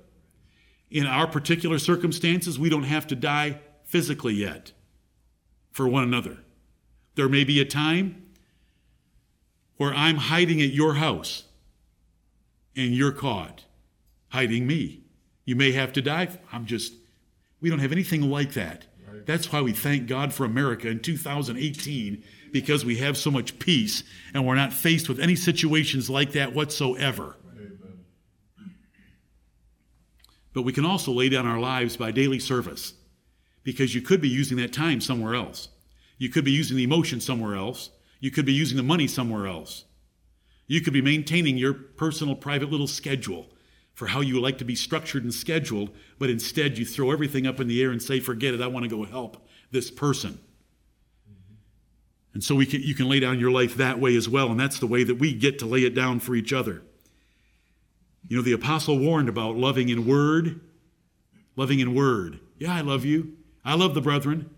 In 0.89 1.05
our 1.05 1.27
particular 1.27 1.79
circumstances, 1.79 2.57
we 2.57 2.69
don't 2.69 2.83
have 2.83 3.05
to 3.07 3.15
die 3.15 3.59
physically 3.83 4.35
yet 4.35 4.71
for 5.69 5.85
one 5.85 6.05
another. 6.05 6.37
There 7.15 7.27
may 7.27 7.43
be 7.43 7.59
a 7.59 7.65
time 7.65 8.23
where 9.75 9.93
I'm 9.93 10.15
hiding 10.15 10.61
at 10.61 10.69
your 10.69 10.93
house 10.93 11.43
and 12.73 12.95
you're 12.95 13.11
caught 13.11 13.65
hiding 14.29 14.65
me. 14.65 15.01
You 15.43 15.57
may 15.57 15.73
have 15.73 15.91
to 15.93 16.01
die. 16.01 16.29
I'm 16.53 16.65
just, 16.65 16.93
we 17.59 17.69
don't 17.69 17.79
have 17.79 17.91
anything 17.91 18.21
like 18.31 18.53
that. 18.53 18.86
That's 19.27 19.51
why 19.51 19.61
we 19.61 19.73
thank 19.73 20.07
God 20.07 20.33
for 20.33 20.45
America 20.45 20.87
in 20.87 21.01
2018 21.01 22.23
because 22.53 22.85
we 22.85 22.95
have 22.95 23.17
so 23.17 23.29
much 23.29 23.59
peace 23.59 24.03
and 24.33 24.47
we're 24.47 24.55
not 24.55 24.71
faced 24.71 25.09
with 25.09 25.19
any 25.19 25.35
situations 25.35 26.09
like 26.09 26.31
that 26.31 26.53
whatsoever. 26.53 27.35
But 30.53 30.61
we 30.61 30.71
can 30.71 30.85
also 30.85 31.11
lay 31.11 31.27
down 31.27 31.45
our 31.45 31.59
lives 31.59 31.97
by 31.97 32.11
daily 32.11 32.39
service 32.39 32.93
because 33.63 33.93
you 33.93 34.01
could 34.01 34.21
be 34.21 34.29
using 34.29 34.57
that 34.57 34.71
time 34.71 35.01
somewhere 35.01 35.35
else. 35.35 35.67
You 36.17 36.29
could 36.29 36.45
be 36.45 36.51
using 36.51 36.77
the 36.77 36.85
emotion 36.85 37.19
somewhere 37.19 37.55
else. 37.55 37.89
You 38.21 38.31
could 38.31 38.45
be 38.45 38.53
using 38.53 38.77
the 38.77 38.81
money 38.81 39.07
somewhere 39.07 39.45
else. 39.45 39.83
You 40.67 40.79
could 40.79 40.93
be 40.93 41.01
maintaining 41.01 41.57
your 41.57 41.73
personal, 41.73 42.33
private 42.33 42.71
little 42.71 42.87
schedule 42.87 43.47
for 43.97 44.05
how 44.05 44.21
you 44.21 44.39
like 44.39 44.59
to 44.59 44.63
be 44.63 44.75
structured 44.75 45.23
and 45.23 45.33
scheduled, 45.33 45.89
but 46.19 46.29
instead 46.29 46.77
you 46.77 46.85
throw 46.85 47.09
everything 47.09 47.47
up 47.47 47.59
in 47.59 47.67
the 47.67 47.81
air 47.81 47.89
and 47.89 47.99
say, 47.99 48.19
forget 48.19 48.53
it, 48.53 48.61
I 48.61 48.67
want 48.67 48.83
to 48.83 48.89
go 48.89 49.03
help 49.03 49.47
this 49.71 49.89
person. 49.89 50.37
And 52.35 52.43
so 52.43 52.53
we 52.53 52.67
can, 52.67 52.83
you 52.83 52.93
can 52.93 53.09
lay 53.09 53.19
down 53.19 53.39
your 53.39 53.49
life 53.49 53.73
that 53.77 53.99
way 53.99 54.15
as 54.15 54.29
well, 54.29 54.51
and 54.51 54.59
that's 54.59 54.77
the 54.77 54.85
way 54.85 55.03
that 55.03 55.15
we 55.15 55.33
get 55.33 55.57
to 55.59 55.65
lay 55.65 55.79
it 55.79 55.95
down 55.95 56.19
for 56.19 56.35
each 56.35 56.53
other. 56.53 56.83
You 58.27 58.37
know, 58.37 58.43
the 58.43 58.51
apostle 58.51 58.99
warned 58.99 59.29
about 59.29 59.57
loving 59.57 59.89
in 59.89 60.05
word, 60.05 60.61
loving 61.55 61.79
in 61.79 61.95
word. 61.95 62.39
Yeah, 62.59 62.75
I 62.75 62.81
love 62.81 63.03
you. 63.03 63.33
I 63.65 63.73
love 63.73 63.95
the 63.95 64.01
brethren. 64.01 64.51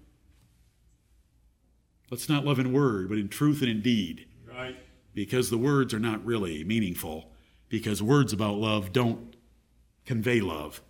Let's 2.12 2.27
not 2.27 2.43
love 2.43 2.60
in 2.60 2.74
word, 2.74 3.08
but 3.08 3.17
in 3.17 3.29
truth 3.29 3.62
and 3.62 3.72
in 3.72 3.81
deed. 3.81 4.27
Right. 4.46 4.75
Because 5.13 5.50
the 5.50 5.58
words 5.58 5.93
are 5.93 6.00
not 6.00 6.25
really 6.25 6.65
meaningful, 6.65 7.31
because 7.69 8.03
words 8.03 8.33
about 8.33 8.55
love 8.55 8.91
don't 8.91 9.35
convey 10.05 10.41
love. 10.41 10.81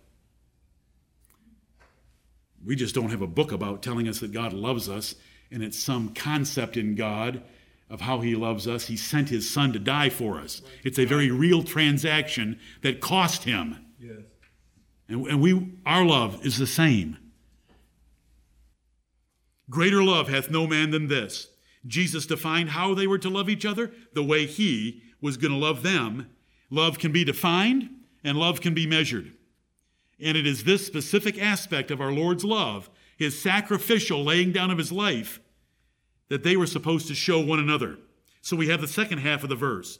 We 2.64 2.76
just 2.76 2.94
don't 2.94 3.10
have 3.10 3.22
a 3.22 3.26
book 3.26 3.52
about 3.52 3.82
telling 3.82 4.08
us 4.08 4.18
that 4.20 4.32
God 4.32 4.52
loves 4.52 4.88
us, 4.88 5.14
and 5.50 5.62
it's 5.62 5.78
some 5.78 6.14
concept 6.14 6.76
in 6.76 6.94
God 6.94 7.42
of 7.88 8.02
how 8.02 8.20
he 8.20 8.34
loves 8.34 8.68
us. 8.68 8.86
He 8.86 8.96
sent 8.96 9.28
his 9.28 9.50
son 9.50 9.72
to 9.72 9.78
die 9.78 10.10
for 10.10 10.38
us. 10.38 10.62
It's 10.84 10.98
a 10.98 11.04
very 11.04 11.30
real 11.30 11.62
transaction 11.62 12.58
that 12.82 13.00
cost 13.00 13.44
him. 13.44 13.84
Yes. 13.98 14.22
And, 15.08 15.26
and 15.26 15.40
we 15.40 15.72
our 15.84 16.04
love 16.04 16.44
is 16.46 16.58
the 16.58 16.66
same. 16.66 17.16
Greater 19.68 20.02
love 20.02 20.28
hath 20.28 20.50
no 20.50 20.66
man 20.66 20.90
than 20.90 21.08
this. 21.08 21.48
Jesus 21.86 22.26
defined 22.26 22.70
how 22.70 22.94
they 22.94 23.06
were 23.06 23.18
to 23.18 23.30
love 23.30 23.48
each 23.48 23.64
other 23.64 23.92
the 24.12 24.22
way 24.22 24.46
he 24.46 25.02
was 25.20 25.36
going 25.36 25.52
to 25.52 25.58
love 25.58 25.82
them. 25.82 26.28
Love 26.70 26.98
can 26.98 27.12
be 27.12 27.24
defined 27.24 27.90
and 28.24 28.38
love 28.38 28.60
can 28.60 28.74
be 28.74 28.86
measured. 28.86 29.32
And 30.20 30.36
it 30.36 30.46
is 30.46 30.64
this 30.64 30.86
specific 30.86 31.40
aspect 31.40 31.90
of 31.90 32.00
our 32.00 32.12
Lord's 32.12 32.44
love, 32.44 32.88
his 33.16 33.40
sacrificial 33.40 34.22
laying 34.22 34.52
down 34.52 34.70
of 34.70 34.78
his 34.78 34.92
life, 34.92 35.40
that 36.28 36.42
they 36.42 36.56
were 36.56 36.66
supposed 36.66 37.08
to 37.08 37.14
show 37.14 37.40
one 37.40 37.58
another. 37.58 37.98
So 38.40 38.56
we 38.56 38.68
have 38.68 38.80
the 38.80 38.86
second 38.86 39.18
half 39.18 39.42
of 39.42 39.48
the 39.48 39.56
verse. 39.56 39.98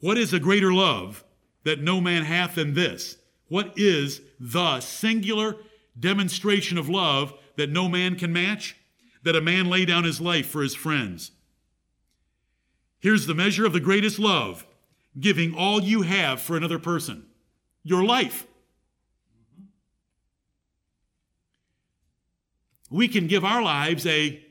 What 0.00 0.18
is 0.18 0.32
a 0.32 0.40
greater 0.40 0.72
love 0.72 1.24
that 1.64 1.80
no 1.80 2.00
man 2.00 2.24
hath 2.24 2.56
than 2.56 2.74
this? 2.74 3.16
What 3.48 3.72
is 3.76 4.20
the 4.38 4.80
singular 4.80 5.56
demonstration 5.98 6.78
of 6.78 6.88
love 6.88 7.34
that 7.56 7.70
no 7.70 7.88
man 7.88 8.16
can 8.16 8.32
match, 8.32 8.76
that 9.22 9.36
a 9.36 9.40
man 9.40 9.68
lay 9.68 9.84
down 9.84 10.04
his 10.04 10.20
life 10.20 10.46
for 10.48 10.62
his 10.62 10.74
friends. 10.74 11.32
Here's 13.00 13.26
the 13.26 13.34
measure 13.34 13.66
of 13.66 13.72
the 13.72 13.80
greatest 13.80 14.18
love 14.18 14.64
giving 15.18 15.54
all 15.54 15.82
you 15.82 16.02
have 16.02 16.40
for 16.40 16.56
another 16.56 16.78
person 16.78 17.24
your 17.82 18.04
life. 18.04 18.46
We 22.90 23.08
can 23.08 23.26
give 23.26 23.44
our 23.44 23.62
lives 23.62 24.06
a 24.06 24.42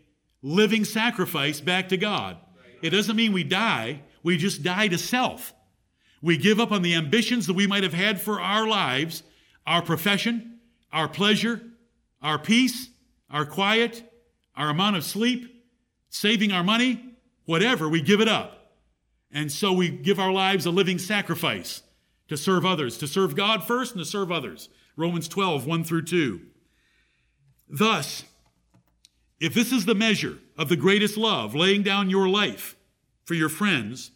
living 0.41 0.86
sacrifice 0.86 1.59
back 1.59 1.89
to 1.89 1.97
God. 1.97 2.38
It 2.81 2.91
doesn't 2.91 3.15
mean 3.15 3.33
we 3.33 3.43
die, 3.43 4.01
we 4.24 4.38
just 4.38 4.63
die 4.63 4.88
to 4.88 4.97
self. 4.97 5.53
We 6.21 6.38
give 6.38 6.59
up 6.59 6.71
on 6.71 6.81
the 6.81 6.95
ambitions 6.95 7.47
that 7.47 7.53
we 7.53 7.67
might 7.67 7.83
have 7.83 7.93
had 7.93 8.19
for 8.19 8.39
our 8.41 8.67
lives, 8.67 9.24
our 9.65 9.81
profession, 9.81 10.59
our 10.91 11.07
pleasure, 11.07 11.62
our 12.21 12.39
peace, 12.39 12.89
our 13.29 13.45
quiet, 13.45 14.03
our 14.55 14.69
amount 14.69 14.95
of 14.95 15.03
sleep, 15.03 15.65
saving 16.09 16.51
our 16.51 16.63
money, 16.63 17.15
whatever, 17.45 17.88
we 17.88 18.01
give 18.01 18.21
it 18.21 18.27
up. 18.27 18.56
And 19.31 19.51
so 19.51 19.74
we 19.74 19.89
give 19.89 20.19
our 20.19 20.31
lives 20.31 20.65
a 20.65 20.72
living 20.72 21.00
sacrifice 21.00 21.84
to 22.27 22.38
serve 22.38 22.65
others, 22.65 22.98
to 23.00 23.07
serve 23.07 23.36
God 23.36 23.63
first 23.63 23.93
and 23.93 24.03
to 24.03 24.10
serve 24.10 24.31
others. 24.31 24.69
Romans 24.96 25.27
12, 25.27 25.65
1 25.65 25.84
through 25.84 26.03
2. 26.03 26.41
Thus, 27.69 28.24
if 29.39 29.53
this 29.53 29.72
is 29.72 29.86
the 29.86 29.96
measure 29.96 30.38
of 30.57 30.69
the 30.69 30.75
greatest 30.75 31.17
love, 31.17 31.53
laying 31.53 31.84
down 31.84 32.10
your 32.10 32.27
life 32.27 32.75
for 33.25 33.34
your 33.34 33.50
friends, 33.50 34.12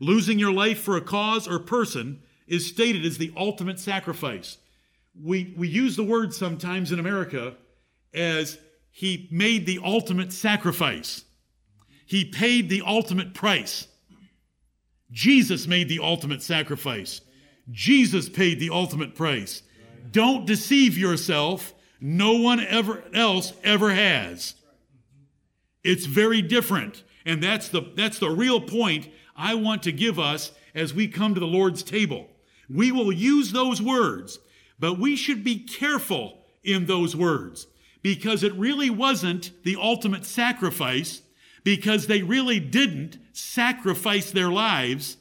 losing 0.00 0.38
your 0.38 0.52
life 0.52 0.80
for 0.80 0.96
a 0.96 1.00
cause 1.00 1.48
or 1.48 1.58
person 1.58 2.20
is 2.46 2.66
stated 2.66 3.04
as 3.04 3.18
the 3.18 3.32
ultimate 3.36 3.80
sacrifice. 3.80 4.58
We, 5.20 5.54
we 5.56 5.68
use 5.68 5.96
the 5.96 6.04
word 6.04 6.34
sometimes 6.34 6.92
in 6.92 6.98
America 6.98 7.54
as 8.12 8.58
he 8.90 9.28
made 9.30 9.66
the 9.66 9.80
ultimate 9.84 10.32
sacrifice. 10.32 11.24
he 12.06 12.24
paid 12.24 12.68
the 12.68 12.82
ultimate 12.86 13.34
price. 13.34 13.88
Jesus 15.10 15.66
made 15.66 15.88
the 15.88 16.00
ultimate 16.00 16.42
sacrifice. 16.42 17.20
Jesus 17.70 18.28
paid 18.28 18.60
the 18.60 18.70
ultimate 18.70 19.14
price. 19.14 19.62
Don't 20.10 20.46
deceive 20.46 20.96
yourself. 20.96 21.74
No 22.00 22.34
one 22.34 22.60
ever 22.60 23.02
else 23.14 23.52
ever 23.64 23.92
has. 23.92 24.54
It's 25.82 26.06
very 26.06 26.42
different. 26.42 27.02
And 27.24 27.42
that's 27.42 27.68
the, 27.68 27.82
that's 27.94 28.18
the 28.18 28.30
real 28.30 28.60
point 28.60 29.08
I 29.36 29.54
want 29.54 29.82
to 29.84 29.92
give 29.92 30.18
us 30.18 30.52
as 30.74 30.94
we 30.94 31.08
come 31.08 31.34
to 31.34 31.40
the 31.40 31.46
Lord's 31.46 31.82
table. 31.82 32.28
We 32.68 32.92
will 32.92 33.12
use 33.12 33.52
those 33.52 33.80
words, 33.80 34.38
but 34.78 34.98
we 34.98 35.16
should 35.16 35.42
be 35.42 35.58
careful 35.58 36.38
in 36.62 36.86
those 36.86 37.14
words 37.14 37.66
because 38.02 38.42
it 38.42 38.54
really 38.54 38.90
wasn't 38.90 39.50
the 39.64 39.76
ultimate 39.76 40.24
sacrifice 40.24 41.22
because 41.66 42.06
they 42.06 42.22
really 42.22 42.60
didn't 42.60 43.18
sacrifice 43.32 44.30
their 44.30 44.48
lives. 44.48 45.16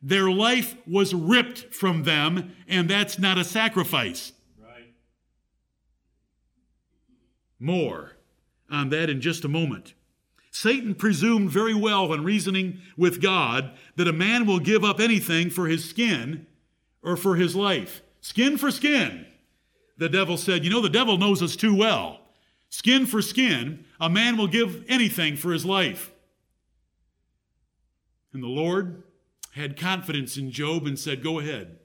Their 0.00 0.30
life 0.30 0.76
was 0.86 1.12
ripped 1.12 1.74
from 1.74 2.04
them, 2.04 2.54
and 2.68 2.88
that's 2.88 3.18
not 3.18 3.36
a 3.36 3.42
sacrifice. 3.42 4.32
Right. 4.62 4.94
More 7.58 8.12
on 8.70 8.90
that 8.90 9.10
in 9.10 9.20
just 9.20 9.44
a 9.44 9.48
moment. 9.48 9.94
Satan 10.52 10.94
presumed 10.94 11.50
very 11.50 11.74
well 11.74 12.06
when 12.06 12.22
reasoning 12.22 12.78
with 12.96 13.20
God 13.20 13.72
that 13.96 14.06
a 14.06 14.12
man 14.12 14.46
will 14.46 14.60
give 14.60 14.84
up 14.84 15.00
anything 15.00 15.50
for 15.50 15.66
his 15.66 15.84
skin 15.84 16.46
or 17.02 17.16
for 17.16 17.34
his 17.34 17.56
life. 17.56 18.02
Skin 18.20 18.56
for 18.56 18.70
skin. 18.70 19.26
The 19.96 20.08
devil 20.08 20.36
said, 20.36 20.62
You 20.62 20.70
know, 20.70 20.80
the 20.80 20.88
devil 20.88 21.18
knows 21.18 21.42
us 21.42 21.56
too 21.56 21.74
well. 21.74 22.20
Skin 22.70 23.06
for 23.06 23.22
skin, 23.22 23.84
a 24.00 24.10
man 24.10 24.36
will 24.36 24.46
give 24.46 24.84
anything 24.88 25.36
for 25.36 25.52
his 25.52 25.64
life. 25.64 26.12
And 28.32 28.42
the 28.42 28.48
Lord 28.48 29.02
had 29.52 29.78
confidence 29.78 30.36
in 30.36 30.50
Job 30.50 30.86
and 30.86 30.98
said, 30.98 31.22
Go 31.22 31.38
ahead. 31.38 31.78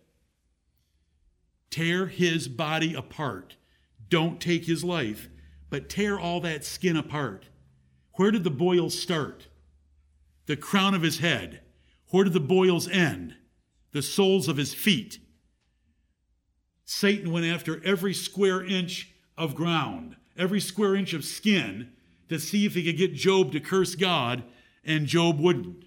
Tear 1.69 2.07
his 2.07 2.47
body 2.47 2.93
apart. 2.93 3.55
Don't 4.09 4.39
take 4.39 4.65
his 4.65 4.83
life, 4.83 5.29
but 5.69 5.89
tear 5.89 6.19
all 6.19 6.39
that 6.41 6.63
skin 6.63 6.97
apart. 6.97 7.47
Where 8.15 8.29
did 8.29 8.43
the 8.43 8.51
boils 8.51 8.99
start? 8.99 9.47
The 10.45 10.55
crown 10.55 10.93
of 10.93 11.01
his 11.01 11.19
head. 11.19 11.61
Where 12.09 12.23
did 12.23 12.33
the 12.33 12.39
boils 12.39 12.87
end? 12.87 13.35
The 13.91 14.03
soles 14.03 14.47
of 14.47 14.57
his 14.57 14.73
feet. 14.73 15.19
Satan 16.85 17.31
went 17.31 17.45
after 17.45 17.83
every 17.83 18.13
square 18.13 18.63
inch 18.63 19.13
of 19.35 19.55
ground, 19.55 20.15
every 20.37 20.59
square 20.59 20.95
inch 20.95 21.13
of 21.13 21.25
skin 21.25 21.89
to 22.29 22.39
see 22.39 22.65
if 22.65 22.73
he 22.73 22.83
could 22.83 22.97
get 22.97 23.13
Job 23.13 23.51
to 23.51 23.59
curse 23.59 23.95
God, 23.95 24.43
and 24.83 25.05
Job 25.05 25.39
wouldn't. 25.39 25.85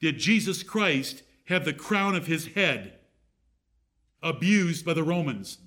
Did 0.00 0.18
Jesus 0.18 0.62
Christ 0.62 1.22
have 1.46 1.64
the 1.64 1.72
crown 1.72 2.14
of 2.14 2.26
his 2.26 2.48
head 2.48 2.98
abused 4.22 4.84
by 4.84 4.94
the 4.94 5.02
Romans? 5.02 5.58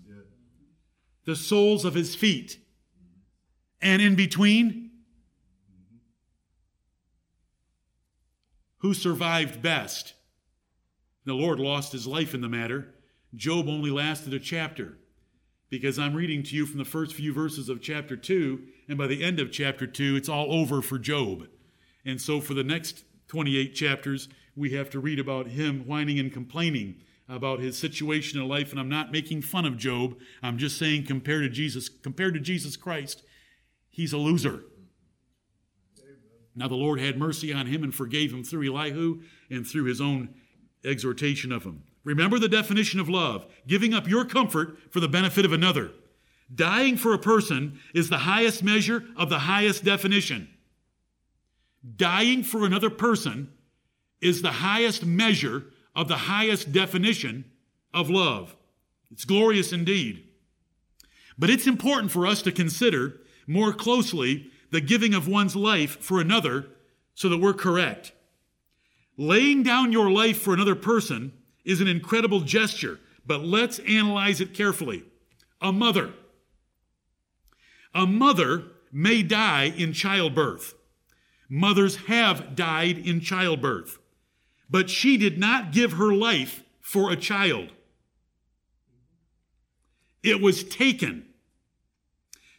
The 1.26 1.36
soles 1.36 1.86
of 1.86 1.94
his 1.94 2.16
feet. 2.16 2.60
And 3.82 4.02
in 4.02 4.16
between, 4.16 4.92
who 8.78 8.94
survived 8.94 9.62
best? 9.62 10.14
The 11.26 11.34
Lord 11.34 11.60
lost 11.60 11.92
his 11.92 12.08
life 12.08 12.34
in 12.34 12.42
the 12.42 12.48
matter. 12.48 12.94
Job 13.36 13.68
only 13.68 13.92
lasted 13.92 14.34
a 14.34 14.40
chapter 14.40 14.98
because 15.70 16.00
I'm 16.00 16.16
reading 16.16 16.44
to 16.44 16.56
you 16.56 16.66
from 16.66 16.78
the 16.78 16.86
first 16.86 17.16
few 17.16 17.34
verses 17.34 17.70
of 17.70 17.82
chapter 17.82 18.16
2, 18.16 18.62
and 18.88 18.98
by 18.98 19.08
the 19.08 19.24
end 19.24 19.40
of 19.40 19.52
chapter 19.52 19.86
2, 19.86 20.16
it's 20.16 20.30
all 20.30 20.54
over 20.54 20.82
for 20.82 20.98
Job. 20.98 21.48
And 22.06 22.22
so 22.22 22.40
for 22.40 22.54
the 22.54 22.64
next 22.64 23.04
28 23.28 23.76
chapters, 23.76 24.30
we 24.56 24.72
have 24.72 24.90
to 24.92 25.00
read 25.00 25.20
about 25.20 25.48
him 25.48 25.86
whining 25.86 26.20
and 26.20 26.32
complaining 26.32 26.96
about 27.30 27.60
his 27.60 27.78
situation 27.78 28.40
in 28.40 28.48
life. 28.48 28.72
And 28.72 28.80
I'm 28.80 28.90
not 28.90 29.12
making 29.12 29.41
fun 29.41 29.65
of 29.65 29.78
Job. 29.78 30.15
I'm 30.41 30.58
just 30.58 30.78
saying, 30.78 31.06
compared 31.06 31.44
to 31.44 31.50
Jesus, 31.50 31.89
compared 31.89 32.34
to 32.36 32.39
Jesus 32.39 32.78
Christ, 32.78 33.24
he's 33.89 34.13
a 34.13 34.18
loser. 34.18 34.63
Now 36.56 36.68
the 36.68 36.76
Lord 36.76 37.00
had 37.00 37.20
mercy 37.20 37.54
on 37.54 37.68
him 37.68 37.84
and 37.84 37.94
forgave 37.94 38.34
him 38.34 38.44
through 38.44 38.74
Elihu 38.74 39.22
and 39.50 39.68
through 39.68 39.84
his 39.84 40.02
own 40.02 40.34
exhortation 40.84 41.52
of 41.52 41.63
him. 41.63 41.84
Remember 42.08 42.39
the 42.39 42.48
definition 42.48 43.02
of 43.02 43.10
love 43.10 43.46
giving 43.67 43.93
up 43.93 44.08
your 44.08 44.24
comfort 44.24 44.78
for 44.93 45.02
the 45.02 45.10
benefit 45.10 45.43
of 45.43 45.52
another. 45.52 45.91
Dying 46.56 46.96
for 46.96 47.13
a 47.13 47.20
person 47.20 47.82
is 47.93 48.08
the 48.08 48.20
highest 48.20 48.63
measure 48.63 49.04
of 49.17 49.28
the 49.30 49.39
highest 49.39 49.84
definition. 49.84 50.48
Dying 51.98 52.43
for 52.43 52.65
another 52.65 52.89
person 52.89 53.52
is 54.22 54.41
the 54.41 54.54
highest 54.54 55.06
measure 55.06 55.65
of 55.93 56.08
the 56.08 56.15
highest 56.15 56.72
definition 56.72 57.43
of 57.93 58.10
love. 58.10 58.56
It's 59.12 59.26
glorious 59.26 59.74
indeed. 59.74 60.24
But 61.38 61.50
it's 61.50 61.67
important 61.67 62.13
for 62.13 62.26
us 62.26 62.41
to 62.43 62.54
consider 62.54 63.20
more 63.48 63.74
closely 63.74 64.50
the 64.72 64.80
giving 64.80 65.13
of 65.13 65.28
one's 65.28 65.58
life 65.58 66.02
for 66.02 66.22
another 66.22 66.67
so 67.15 67.28
that 67.28 67.41
we're 67.41 67.52
correct. 67.52 68.13
Laying 69.17 69.62
down 69.62 69.91
your 69.91 70.10
life 70.10 70.38
for 70.38 70.54
another 70.54 70.76
person 70.76 71.34
is 71.67 71.82
an 71.82 71.88
incredible 71.88 72.39
gesture, 72.39 72.97
but 73.25 73.43
let's 73.43 73.80
analyze 73.80 74.39
it 74.39 74.53
carefully. 74.53 75.03
A 75.62 75.71
mother. 75.71 76.13
A 77.93 78.08
mother 78.08 78.63
may 78.91 79.21
die 79.21 79.65
in 79.65 79.91
childbirth. 79.91 80.73
Mothers 81.49 81.97
have 82.08 82.56
died 82.56 82.97
in 82.97 83.19
childbirth. 83.19 83.99
But 84.69 84.89
she 84.89 85.17
did 85.17 85.38
not 85.38 85.73
give 85.73 85.93
her 85.93 86.13
life 86.13 86.63
for 86.80 87.12
a 87.12 87.17
child. 87.17 87.73
It 90.23 90.41
was 90.41 90.63
taken. 90.63 91.25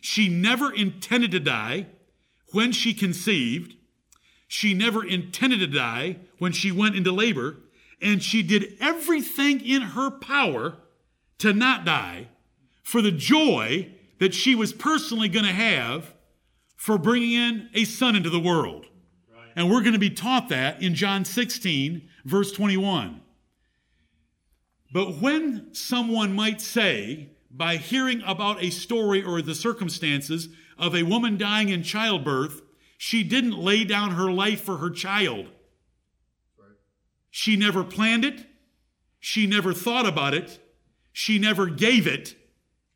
She 0.00 0.28
never 0.28 0.70
intended 0.72 1.30
to 1.30 1.40
die 1.40 1.86
when 2.52 2.72
she 2.72 2.92
conceived. 2.92 3.74
She 4.46 4.74
never 4.74 5.04
intended 5.04 5.60
to 5.60 5.66
die 5.66 6.18
when 6.38 6.52
she 6.52 6.70
went 6.70 6.94
into 6.94 7.10
labor 7.10 7.56
and 8.00 8.22
she 8.22 8.42
did 8.42 8.76
everything 8.80 9.60
in 9.60 9.82
her 9.82 10.10
power 10.10 10.76
to 11.38 11.52
not 11.52 11.84
die 11.84 12.28
for 12.82 13.02
the 13.02 13.12
joy 13.12 13.90
that 14.18 14.34
she 14.34 14.54
was 14.54 14.72
personally 14.72 15.28
going 15.28 15.44
to 15.44 15.52
have 15.52 16.14
for 16.76 16.98
bringing 16.98 17.32
in 17.32 17.68
a 17.74 17.84
son 17.84 18.16
into 18.16 18.30
the 18.30 18.40
world. 18.40 18.86
Right. 19.32 19.50
And 19.56 19.70
we're 19.70 19.82
going 19.82 19.92
to 19.92 19.98
be 19.98 20.10
taught 20.10 20.48
that 20.48 20.82
in 20.82 20.94
John 20.94 21.24
16, 21.24 22.08
verse 22.24 22.52
21. 22.52 23.20
But 24.92 25.18
when 25.20 25.74
someone 25.74 26.32
might 26.34 26.60
say, 26.60 27.30
by 27.50 27.76
hearing 27.76 28.22
about 28.26 28.62
a 28.62 28.70
story 28.70 29.22
or 29.22 29.42
the 29.42 29.54
circumstances 29.54 30.48
of 30.78 30.94
a 30.94 31.02
woman 31.02 31.36
dying 31.36 31.68
in 31.68 31.82
childbirth, 31.82 32.62
she 32.96 33.22
didn't 33.22 33.58
lay 33.58 33.84
down 33.84 34.12
her 34.12 34.30
life 34.30 34.60
for 34.62 34.78
her 34.78 34.90
child. 34.90 35.48
She 37.30 37.56
never 37.56 37.84
planned 37.84 38.24
it. 38.24 38.46
She 39.20 39.46
never 39.46 39.72
thought 39.72 40.06
about 40.06 40.34
it. 40.34 40.58
She 41.12 41.38
never 41.38 41.66
gave 41.66 42.06
it. 42.06 42.36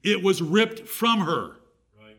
It 0.03 0.23
was 0.23 0.41
ripped 0.43 0.89
from 0.89 1.21
her. 1.21 1.57
Right. 2.01 2.19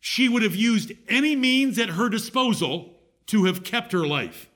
She 0.00 0.28
would 0.28 0.42
have 0.42 0.54
used 0.54 0.92
any 1.08 1.36
means 1.36 1.78
at 1.78 1.90
her 1.90 2.08
disposal 2.08 2.94
to 3.26 3.44
have 3.44 3.64
kept 3.64 3.92
her 3.92 4.06
life. 4.06 4.48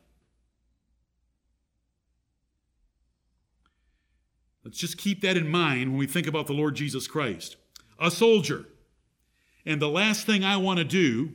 Let's 4.64 4.78
just 4.78 4.98
keep 4.98 5.22
that 5.22 5.36
in 5.36 5.48
mind 5.48 5.90
when 5.90 5.98
we 5.98 6.06
think 6.06 6.26
about 6.26 6.46
the 6.46 6.52
Lord 6.52 6.76
Jesus 6.76 7.06
Christ. 7.06 7.56
A 7.98 8.10
soldier. 8.10 8.66
And 9.66 9.80
the 9.80 9.88
last 9.88 10.26
thing 10.26 10.44
I 10.44 10.56
want 10.56 10.78
to 10.78 10.84
do 10.84 11.32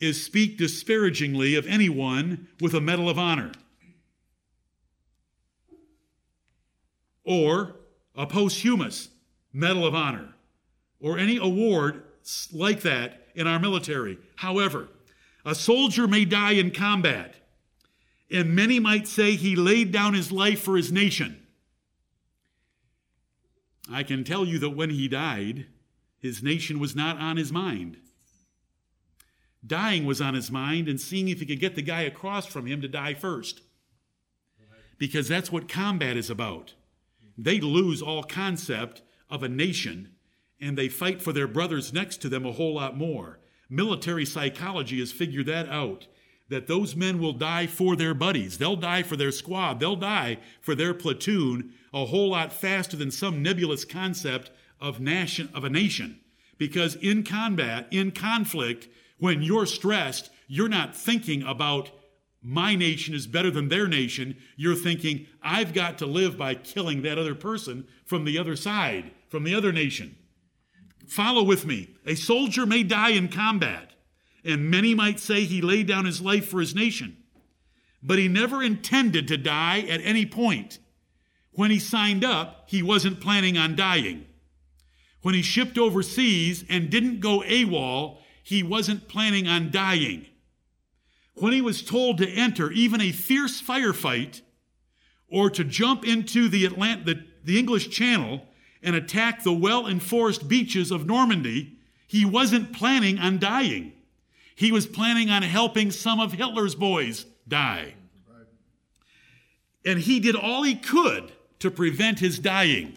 is 0.00 0.24
speak 0.24 0.56
disparagingly 0.56 1.54
of 1.54 1.66
anyone 1.66 2.46
with 2.60 2.74
a 2.74 2.80
Medal 2.80 3.08
of 3.08 3.18
Honor. 3.18 3.52
Or 7.28 7.76
a 8.16 8.26
posthumous 8.26 9.10
Medal 9.52 9.86
of 9.86 9.94
Honor 9.94 10.34
or 10.98 11.18
any 11.18 11.36
award 11.36 12.02
like 12.52 12.80
that 12.80 13.26
in 13.34 13.46
our 13.46 13.60
military. 13.60 14.18
However, 14.36 14.88
a 15.44 15.54
soldier 15.54 16.08
may 16.08 16.24
die 16.24 16.52
in 16.52 16.70
combat, 16.70 17.34
and 18.30 18.56
many 18.56 18.80
might 18.80 19.06
say 19.06 19.36
he 19.36 19.54
laid 19.54 19.92
down 19.92 20.14
his 20.14 20.32
life 20.32 20.60
for 20.60 20.76
his 20.76 20.90
nation. 20.90 21.46
I 23.90 24.02
can 24.02 24.24
tell 24.24 24.44
you 24.44 24.58
that 24.60 24.70
when 24.70 24.90
he 24.90 25.06
died, 25.06 25.66
his 26.18 26.42
nation 26.42 26.78
was 26.80 26.96
not 26.96 27.18
on 27.18 27.36
his 27.36 27.52
mind. 27.52 27.98
Dying 29.66 30.06
was 30.06 30.20
on 30.20 30.34
his 30.34 30.50
mind 30.50 30.88
and 30.88 31.00
seeing 31.00 31.28
if 31.28 31.40
he 31.40 31.46
could 31.46 31.60
get 31.60 31.74
the 31.74 31.82
guy 31.82 32.02
across 32.02 32.46
from 32.46 32.66
him 32.66 32.80
to 32.80 32.88
die 32.88 33.14
first. 33.14 33.60
Because 34.98 35.28
that's 35.28 35.52
what 35.52 35.68
combat 35.68 36.16
is 36.16 36.30
about 36.30 36.74
they 37.38 37.60
lose 37.60 38.02
all 38.02 38.22
concept 38.24 39.00
of 39.30 39.42
a 39.42 39.48
nation 39.48 40.10
and 40.60 40.76
they 40.76 40.88
fight 40.88 41.22
for 41.22 41.32
their 41.32 41.46
brothers 41.46 41.92
next 41.92 42.16
to 42.18 42.28
them 42.28 42.44
a 42.44 42.52
whole 42.52 42.74
lot 42.74 42.96
more. 42.96 43.38
Military 43.70 44.26
psychology 44.26 44.98
has 44.98 45.12
figured 45.12 45.46
that 45.46 45.68
out. 45.68 46.08
that 46.48 46.66
those 46.66 46.96
men 46.96 47.18
will 47.18 47.32
die 47.34 47.66
for 47.66 47.94
their 47.94 48.14
buddies. 48.14 48.58
They'll 48.58 48.76
die 48.76 49.02
for 49.02 49.16
their 49.16 49.30
squad. 49.32 49.80
They'll 49.80 49.96
die 49.96 50.38
for 50.60 50.74
their 50.74 50.94
platoon 50.94 51.72
a 51.92 52.06
whole 52.06 52.30
lot 52.30 52.52
faster 52.52 52.96
than 52.96 53.10
some 53.10 53.42
nebulous 53.42 53.84
concept 53.84 54.50
of 54.80 55.00
nation 55.00 55.50
of 55.54 55.64
a 55.64 55.70
nation. 55.70 56.20
Because 56.56 56.96
in 56.96 57.22
combat, 57.22 57.86
in 57.90 58.10
conflict, 58.10 58.88
when 59.18 59.42
you're 59.42 59.66
stressed, 59.66 60.30
you're 60.46 60.68
not 60.68 60.96
thinking 60.96 61.42
about 61.42 61.90
my 62.42 62.74
nation 62.74 63.14
is 63.14 63.26
better 63.26 63.50
than 63.50 63.68
their 63.68 63.88
nation. 63.88 64.36
You're 64.56 64.76
thinking, 64.76 65.26
I've 65.42 65.72
got 65.74 65.98
to 65.98 66.06
live 66.06 66.38
by 66.38 66.54
killing 66.54 67.02
that 67.02 67.18
other 67.18 67.34
person 67.34 67.86
from 68.04 68.24
the 68.24 68.38
other 68.38 68.56
side, 68.56 69.10
from 69.28 69.44
the 69.44 69.54
other 69.54 69.72
nation. 69.72 70.16
Follow 71.06 71.42
with 71.42 71.66
me. 71.66 71.96
A 72.06 72.14
soldier 72.14 72.66
may 72.66 72.82
die 72.82 73.10
in 73.10 73.28
combat, 73.28 73.92
and 74.44 74.70
many 74.70 74.94
might 74.94 75.18
say 75.18 75.44
he 75.44 75.60
laid 75.60 75.88
down 75.88 76.04
his 76.04 76.20
life 76.20 76.48
for 76.48 76.60
his 76.60 76.74
nation. 76.74 77.16
But 78.02 78.18
he 78.18 78.28
never 78.28 78.62
intended 78.62 79.26
to 79.28 79.36
die 79.36 79.80
at 79.80 80.00
any 80.02 80.24
point. 80.24 80.78
When 81.52 81.70
he 81.72 81.80
signed 81.80 82.24
up, 82.24 82.64
he 82.68 82.82
wasn't 82.82 83.20
planning 83.20 83.58
on 83.58 83.74
dying. 83.74 84.26
When 85.22 85.34
he 85.34 85.42
shipped 85.42 85.76
overseas 85.76 86.64
and 86.68 86.90
didn't 86.90 87.20
go 87.20 87.40
AWOL, 87.40 88.18
he 88.44 88.62
wasn't 88.62 89.08
planning 89.08 89.48
on 89.48 89.70
dying. 89.72 90.26
When 91.40 91.52
he 91.52 91.60
was 91.60 91.82
told 91.82 92.18
to 92.18 92.28
enter 92.28 92.70
even 92.72 93.00
a 93.00 93.12
fierce 93.12 93.62
firefight 93.62 94.42
or 95.28 95.50
to 95.50 95.64
jump 95.64 96.06
into 96.06 96.48
the, 96.48 96.66
Atlant- 96.66 97.04
the, 97.04 97.24
the 97.44 97.58
English 97.58 97.90
Channel 97.90 98.46
and 98.82 98.96
attack 98.96 99.42
the 99.42 99.52
well 99.52 99.86
enforced 99.86 100.48
beaches 100.48 100.90
of 100.90 101.06
Normandy, 101.06 101.78
he 102.06 102.24
wasn't 102.24 102.72
planning 102.72 103.18
on 103.18 103.38
dying. 103.38 103.92
He 104.54 104.72
was 104.72 104.86
planning 104.86 105.30
on 105.30 105.42
helping 105.42 105.90
some 105.90 106.18
of 106.18 106.32
Hitler's 106.32 106.74
boys 106.74 107.26
die. 107.46 107.94
And 109.84 110.00
he 110.00 110.18
did 110.18 110.34
all 110.34 110.64
he 110.64 110.74
could 110.74 111.32
to 111.60 111.70
prevent 111.70 112.18
his 112.18 112.38
dying. 112.38 112.96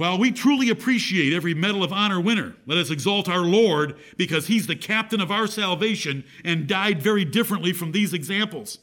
While 0.00 0.16
we 0.16 0.32
truly 0.32 0.70
appreciate 0.70 1.34
every 1.34 1.52
Medal 1.52 1.84
of 1.84 1.92
Honor 1.92 2.18
winner, 2.18 2.56
let 2.64 2.78
us 2.78 2.90
exalt 2.90 3.28
our 3.28 3.42
Lord 3.42 3.98
because 4.16 4.46
he's 4.46 4.66
the 4.66 4.74
captain 4.74 5.20
of 5.20 5.30
our 5.30 5.46
salvation 5.46 6.24
and 6.42 6.66
died 6.66 7.02
very 7.02 7.22
differently 7.22 7.74
from 7.74 7.92
these 7.92 8.14
examples. 8.14 8.78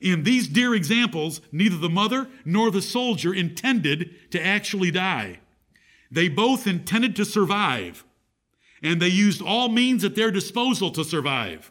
In 0.00 0.24
these 0.24 0.48
dear 0.48 0.74
examples, 0.74 1.40
neither 1.52 1.76
the 1.76 1.88
mother 1.88 2.26
nor 2.44 2.72
the 2.72 2.82
soldier 2.82 3.32
intended 3.32 4.10
to 4.32 4.44
actually 4.44 4.90
die. 4.90 5.38
They 6.10 6.28
both 6.28 6.66
intended 6.66 7.14
to 7.14 7.24
survive, 7.24 8.04
and 8.82 9.00
they 9.00 9.06
used 9.06 9.40
all 9.40 9.68
means 9.68 10.02
at 10.02 10.16
their 10.16 10.32
disposal 10.32 10.90
to 10.90 11.04
survive. 11.04 11.70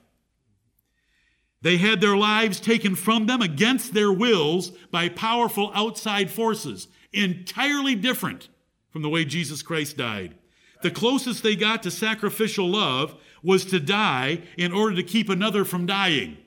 They 1.61 1.75
had 1.75 1.99
their 1.99 2.15
lives 2.15 2.61
taken 2.61 2.95
from 2.95 3.25
them 3.25 3.41
against 3.41 3.93
their 3.93 4.11
wills 4.13 4.69
by 4.89 5.09
powerful 5.09 5.69
outside 5.75 6.31
forces, 6.31 6.87
entirely 7.11 7.95
different 7.95 8.47
from 8.93 9.01
the 9.01 9.09
way 9.09 9.25
Jesus 9.25 9.63
Christ 9.63 9.97
died. 9.97 10.35
The 10.83 10.91
closest 10.91 11.41
they 11.41 11.55
got 11.55 11.81
to 11.81 11.89
sacrificial 11.89 12.69
love 12.69 13.15
was 13.41 13.65
to 13.65 13.79
die 13.79 14.43
in 14.55 14.71
order 14.71 14.95
to 14.95 15.01
keep 15.01 15.29
another 15.29 15.65
from 15.65 15.87
dying. 15.87 16.37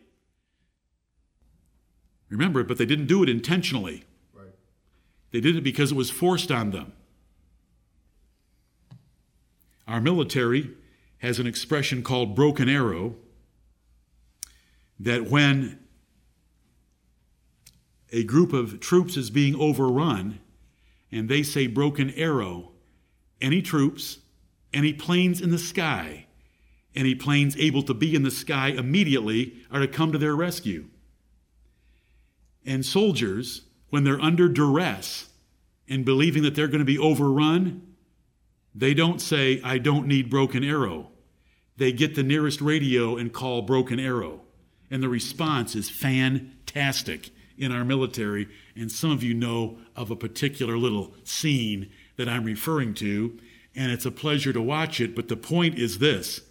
Remember, 2.29 2.63
but 2.63 2.79
they 2.79 2.87
didn't 2.87 3.07
do 3.07 3.25
it 3.25 3.29
intentionally. 3.29 4.05
Right. 4.33 4.55
They 5.33 5.41
did 5.41 5.57
it 5.57 5.65
because 5.65 5.91
it 5.91 5.97
was 5.97 6.09
forced 6.09 6.53
on 6.53 6.71
them. 6.71 6.93
Our 9.89 10.01
military 10.01 10.71
has 11.19 11.41
an 11.41 11.49
expression 11.49 12.05
called 12.05 12.37
broken 12.37 12.69
arrow 12.69 13.17
that 15.01 15.29
when 15.29 15.81
a 18.13 18.23
group 18.23 18.53
of 18.53 18.79
troops 18.79 19.17
is 19.17 19.31
being 19.31 19.57
overrun, 19.57 20.39
and 21.11 21.29
they 21.29 21.43
say 21.43 21.67
broken 21.67 22.11
arrow, 22.11 22.73
any 23.41 23.63
troops, 23.63 24.19
any 24.73 24.93
planes 24.93 25.41
in 25.41 25.51
the 25.51 25.59
sky, 25.59 26.27
any 26.95 27.15
planes 27.15 27.57
able 27.57 27.83
to 27.83 27.95
be 27.95 28.15
in 28.15 28.23
the 28.23 28.31
sky 28.31 28.69
immediately 28.69 29.55
are 29.71 29.81
to 29.81 29.89
come 29.89 30.13
to 30.13 30.19
their 30.19 30.35
rescue. 30.35 30.87
And 32.65 32.85
soldiers, 32.85 33.63
when 33.91 34.05
they're 34.05 34.21
under 34.21 34.49
duress 34.49 35.29
and 35.89 36.05
believing 36.05 36.43
that 36.43 36.55
they're 36.55 36.67
going 36.67 36.81
to 36.81 36.85
be 36.85 36.99
overrun, 36.99 37.95
they 38.75 38.93
don't 38.93 39.21
say, 39.21 39.61
I 39.63 39.79
don't 39.79 40.07
need 40.07 40.29
broken 40.29 40.65
arrow. 40.65 41.11
They 41.77 41.93
get 41.93 42.15
the 42.15 42.23
nearest 42.23 42.61
radio 42.61 43.17
and 43.17 43.33
call 43.33 43.63
broken 43.63 44.01
arrow. 44.01 44.41
And 44.91 45.03
the 45.03 45.09
response 45.09 45.75
is 45.75 45.91
fantastic 45.91 47.31
in 47.59 47.73
our 47.73 47.85
military, 47.85 48.49
and 48.75 48.91
some 48.91 49.11
of 49.11 49.23
you 49.23 49.35
know 49.35 49.79
of 49.95 50.11
a 50.11 50.17
particular 50.17 50.77
little 50.77 51.15
scene 51.25 51.91
that 52.17 52.29
I'm 52.29 52.45
referring 52.45 52.95
to, 52.95 53.39
and 53.75 53.93
it's 53.93 54.07
a 54.07 54.11
pleasure 54.11 54.53
to 54.53 54.63
watch 54.63 55.01
it. 55.01 55.15
But 55.15 55.29
the 55.29 55.37
point 55.37 55.79
is 55.79 55.99
this 55.99 56.43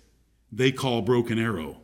they 0.51 0.71
call 0.71 1.01
Broken 1.01 1.39
Arrow. 1.39 1.77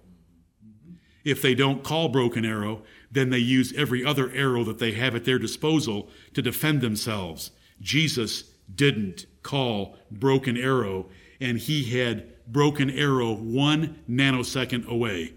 If 1.23 1.41
they 1.41 1.53
don't 1.53 1.83
call 1.83 2.09
Broken 2.09 2.45
Arrow, 2.45 2.83
then 3.11 3.29
they 3.29 3.37
use 3.37 3.73
every 3.75 4.03
other 4.03 4.31
arrow 4.31 4.63
that 4.63 4.79
they 4.79 4.93
have 4.93 5.13
at 5.15 5.25
their 5.25 5.37
disposal 5.37 6.09
to 6.33 6.41
defend 6.41 6.81
themselves. 6.81 7.51
Jesus 7.79 8.51
didn't 8.73 9.25
call 9.43 9.97
Broken 10.09 10.57
Arrow, 10.57 11.09
and 11.39 11.57
he 11.57 11.83
had 11.83 12.27
Broken 12.47 12.89
Arrow 12.89 13.33
one 13.33 13.99
nanosecond 14.09 14.87
away. 14.87 15.33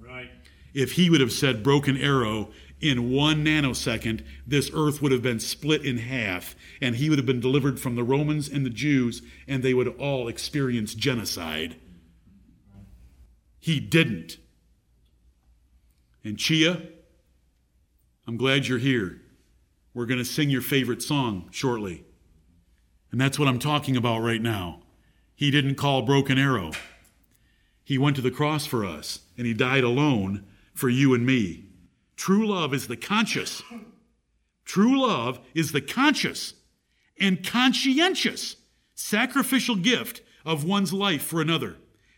Right. 0.00 0.30
If 0.72 0.92
he 0.92 1.10
would 1.10 1.20
have 1.20 1.32
said 1.32 1.62
Broken 1.62 1.96
Arrow, 1.96 2.50
in 2.84 3.10
one 3.10 3.42
nanosecond, 3.42 4.22
this 4.46 4.70
earth 4.74 5.00
would 5.00 5.10
have 5.10 5.22
been 5.22 5.40
split 5.40 5.84
in 5.86 5.96
half, 5.96 6.54
and 6.82 6.96
he 6.96 7.08
would 7.08 7.18
have 7.18 7.24
been 7.24 7.40
delivered 7.40 7.80
from 7.80 7.96
the 7.96 8.04
Romans 8.04 8.46
and 8.46 8.64
the 8.64 8.70
Jews, 8.70 9.22
and 9.48 9.62
they 9.62 9.72
would 9.72 9.88
all 9.98 10.28
experience 10.28 10.94
genocide. 10.94 11.76
He 13.58 13.80
didn't. 13.80 14.36
And 16.22 16.38
Chia, 16.38 16.82
I'm 18.26 18.36
glad 18.36 18.66
you're 18.66 18.78
here. 18.78 19.22
We're 19.94 20.06
going 20.06 20.18
to 20.18 20.24
sing 20.24 20.50
your 20.50 20.60
favorite 20.60 21.02
song 21.02 21.48
shortly. 21.50 22.04
And 23.10 23.18
that's 23.18 23.38
what 23.38 23.48
I'm 23.48 23.58
talking 23.58 23.96
about 23.96 24.18
right 24.18 24.42
now. 24.42 24.80
He 25.34 25.50
didn't 25.50 25.76
call 25.76 26.02
Broken 26.02 26.36
Arrow. 26.36 26.72
He 27.82 27.96
went 27.96 28.16
to 28.16 28.22
the 28.22 28.30
cross 28.30 28.66
for 28.66 28.84
us, 28.84 29.20
and 29.38 29.46
he 29.46 29.54
died 29.54 29.84
alone 29.84 30.44
for 30.74 30.90
you 30.90 31.14
and 31.14 31.24
me. 31.24 31.64
True 32.16 32.46
love 32.46 32.72
is 32.72 32.86
the 32.86 32.96
conscious. 32.96 33.62
True 34.64 35.00
love 35.00 35.40
is 35.54 35.72
the 35.72 35.80
conscious 35.80 36.54
and 37.20 37.44
conscientious 37.44 38.56
sacrificial 38.94 39.76
gift 39.76 40.22
of 40.44 40.64
one's 40.64 40.92
life 40.92 41.22
for 41.22 41.40
another. 41.40 41.76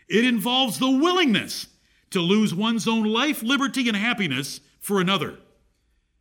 It 0.09 0.25
involves 0.25 0.79
the 0.79 0.91
willingness 0.91 1.69
to 2.11 2.21
lose 2.21 2.55
one's 2.55 2.87
own 2.87 3.05
life, 3.05 3.43
liberty, 3.43 3.89
and 3.89 3.97
happiness 3.97 4.61
for 4.81 5.01
another. 5.01 5.39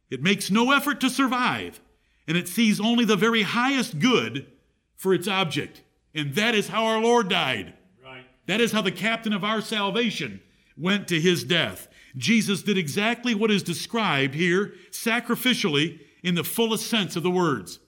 It 0.09 0.23
makes 0.23 0.49
no 0.49 0.71
effort 0.71 0.99
to 1.01 1.09
survive, 1.09 1.79
and 2.27 2.37
it 2.37 2.47
sees 2.47 2.79
only 2.79 3.05
the 3.05 3.15
very 3.15 3.43
highest 3.43 3.99
good 3.99 4.47
for 4.95 5.13
its 5.13 5.27
object. 5.27 5.83
And 6.13 6.33
that 6.35 6.55
is 6.55 6.69
how 6.69 6.85
our 6.85 7.01
Lord 7.01 7.29
died. 7.29 7.73
Right. 8.03 8.25
That 8.47 8.61
is 8.61 8.71
how 8.71 8.81
the 8.81 8.91
captain 8.91 9.33
of 9.33 9.43
our 9.43 9.61
salvation 9.61 10.41
went 10.77 11.07
to 11.09 11.19
his 11.19 11.43
death. 11.43 11.87
Jesus 12.17 12.63
did 12.63 12.77
exactly 12.77 13.35
what 13.35 13.51
is 13.51 13.63
described 13.63 14.35
here 14.35 14.73
sacrificially 14.91 15.99
in 16.23 16.35
the 16.35 16.43
fullest 16.43 16.87
sense 16.87 17.15
of 17.15 17.23
the 17.23 17.31
words. 17.31 17.79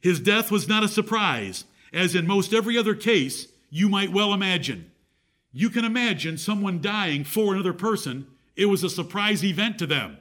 His 0.00 0.20
death 0.20 0.50
was 0.50 0.68
not 0.68 0.84
a 0.84 0.88
surprise, 0.88 1.64
as 1.92 2.14
in 2.14 2.26
most 2.26 2.54
every 2.54 2.78
other 2.78 2.94
case 2.94 3.48
you 3.70 3.88
might 3.88 4.12
well 4.12 4.32
imagine. 4.32 4.90
You 5.52 5.70
can 5.70 5.84
imagine 5.84 6.38
someone 6.38 6.80
dying 6.80 7.24
for 7.24 7.54
another 7.54 7.72
person, 7.72 8.26
it 8.56 8.66
was 8.66 8.82
a 8.82 8.90
surprise 8.90 9.44
event 9.44 9.78
to 9.78 9.86
them. 9.86 10.18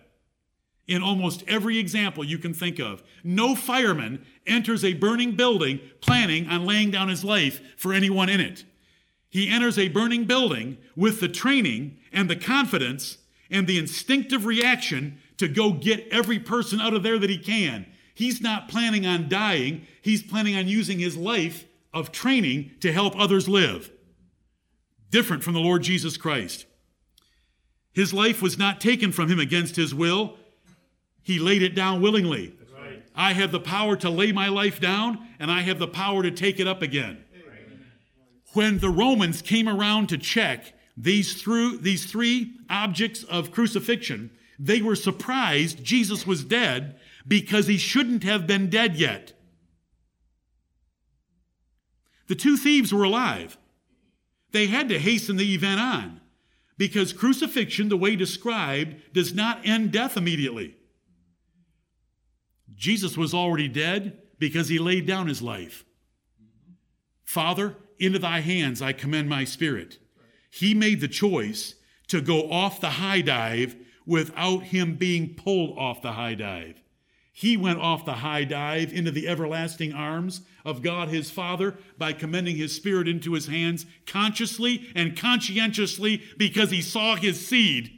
In 0.88 1.02
almost 1.02 1.44
every 1.48 1.80
example 1.80 2.24
you 2.24 2.38
can 2.38 2.54
think 2.54 2.80
of, 2.80 3.04
no 3.24 3.56
fireman 3.56 4.26
enters 4.46 4.86
a 4.86 4.94
burning 4.94 5.36
building 5.36 5.82
planning 6.02 6.48
on 6.48 6.66
laying 6.66 6.92
down 6.92 7.10
his 7.10 7.24
life 7.24 7.62
for 7.78 7.94
anyone 7.94 8.30
in 8.30 8.40
it. 8.40 8.64
He 9.38 9.50
enters 9.50 9.78
a 9.78 9.88
burning 9.88 10.24
building 10.24 10.80
with 10.96 11.20
the 11.20 11.28
training 11.28 12.00
and 12.12 12.28
the 12.28 12.36
confidence 12.36 13.20
and 13.52 13.68
the 13.68 13.78
instinctive 13.78 14.48
reaction 14.48 15.20
to 15.38 15.48
go 15.48 15.74
get 15.74 16.08
every 16.10 16.40
person 16.40 16.82
out 16.82 16.96
of 16.96 17.04
there 17.04 17.20
that 17.20 17.30
he 17.30 17.38
can. 17.38 17.86
He's 18.16 18.42
not 18.42 18.68
planning 18.68 19.06
on 19.06 19.30
dying, 19.30 19.86
he's 20.02 20.24
planning 20.24 20.56
on 20.56 20.68
using 20.68 20.98
his 20.98 21.16
life 21.16 21.66
of 21.94 22.12
training 22.12 22.72
to 22.80 22.92
help 22.92 23.14
others 23.16 23.48
live. 23.48 23.92
Different 25.12 25.44
from 25.44 25.54
the 25.54 25.60
Lord 25.60 25.84
Jesus 25.84 26.18
Christ. 26.18 26.66
His 27.94 28.16
life 28.16 28.42
was 28.42 28.58
not 28.58 28.82
taken 28.82 29.12
from 29.12 29.30
him 29.30 29.40
against 29.40 29.76
his 29.76 29.94
will, 29.94 30.36
he 31.22 31.38
laid 31.38 31.62
it 31.62 31.76
down 31.76 32.02
willingly. 32.02 32.58
Right. 32.76 33.04
I 33.16 33.34
have 33.34 33.52
the 33.52 33.60
power 33.60 33.96
to 33.98 34.10
lay 34.10 34.32
my 34.32 34.48
life 34.48 34.82
down, 34.82 35.28
and 35.38 35.52
I 35.52 35.62
have 35.62 35.78
the 35.78 35.88
power 35.88 36.24
to 36.24 36.32
take 36.32 36.60
it 36.60 36.68
up 36.68 36.82
again. 36.82 37.24
When 38.54 38.80
the 38.80 38.90
Romans 38.90 39.42
came 39.42 39.68
around 39.68 40.08
to 40.10 40.18
check 40.18 40.74
these, 40.96 41.42
through, 41.42 41.78
these 41.78 42.06
three 42.06 42.54
objects 42.70 43.24
of 43.24 43.52
crucifixion, 43.52 44.32
they 44.58 44.82
were 44.82 44.96
surprised 44.96 45.84
Jesus 45.84 46.26
was 46.26 46.44
dead 46.44 47.00
because 47.28 47.68
he 47.68 47.78
shouldn't 47.78 48.24
have 48.24 48.48
been 48.48 48.70
dead 48.70 48.96
yet. 48.96 49.34
The 52.28 52.36
two 52.36 52.58
thieves 52.58 52.94
were 52.94 53.04
alive. 53.04 53.58
They 54.52 54.68
had 54.68 54.90
to 54.90 55.00
hasten 55.00 55.38
the 55.38 55.54
event 55.54 55.80
on 55.80 56.22
because 56.78 57.14
crucifixion, 57.14 57.90
the 57.90 57.98
way 57.98 58.16
described, 58.16 58.96
does 59.14 59.34
not 59.34 59.66
end 59.66 59.92
death 59.92 60.16
immediately. 60.16 60.76
Jesus 62.76 63.18
was 63.18 63.34
already 63.34 63.68
dead 63.68 64.20
because 64.40 64.70
he 64.70 64.78
laid 64.78 65.06
down 65.06 65.28
his 65.28 65.42
life. 65.42 65.84
Father, 67.24 67.76
into 68.00 68.20
thy 68.20 68.42
hands 68.42 68.82
I 68.82 68.94
commend 68.94 69.30
my 69.30 69.44
spirit. 69.44 70.00
He 70.50 70.74
made 70.74 71.02
the 71.02 71.08
choice 71.08 71.76
to 72.08 72.22
go 72.22 72.50
off 72.50 72.82
the 72.82 72.92
high 72.92 73.22
dive 73.22 73.76
without 74.06 74.64
him 74.64 74.96
being 74.96 75.36
pulled 75.36 75.78
off 75.78 76.02
the 76.02 76.14
high 76.14 76.36
dive. 76.36 76.82
He 77.32 77.56
went 77.56 77.80
off 77.80 78.04
the 78.04 78.14
high 78.14 78.46
dive 78.46 78.92
into 78.92 79.12
the 79.12 79.28
everlasting 79.28 79.94
arms 79.94 80.42
of 80.66 80.82
God 80.82 81.10
his 81.10 81.30
Father 81.30 81.78
by 81.96 82.14
commending 82.14 82.56
his 82.56 82.74
Spirit 82.74 83.08
into 83.08 83.34
his 83.34 83.46
hands 83.46 83.86
consciously 84.08 84.90
and 84.96 85.16
conscientiously 85.16 86.24
because 86.38 86.72
he 86.72 86.82
saw 86.82 87.16
his 87.16 87.46
seed. 87.46 87.92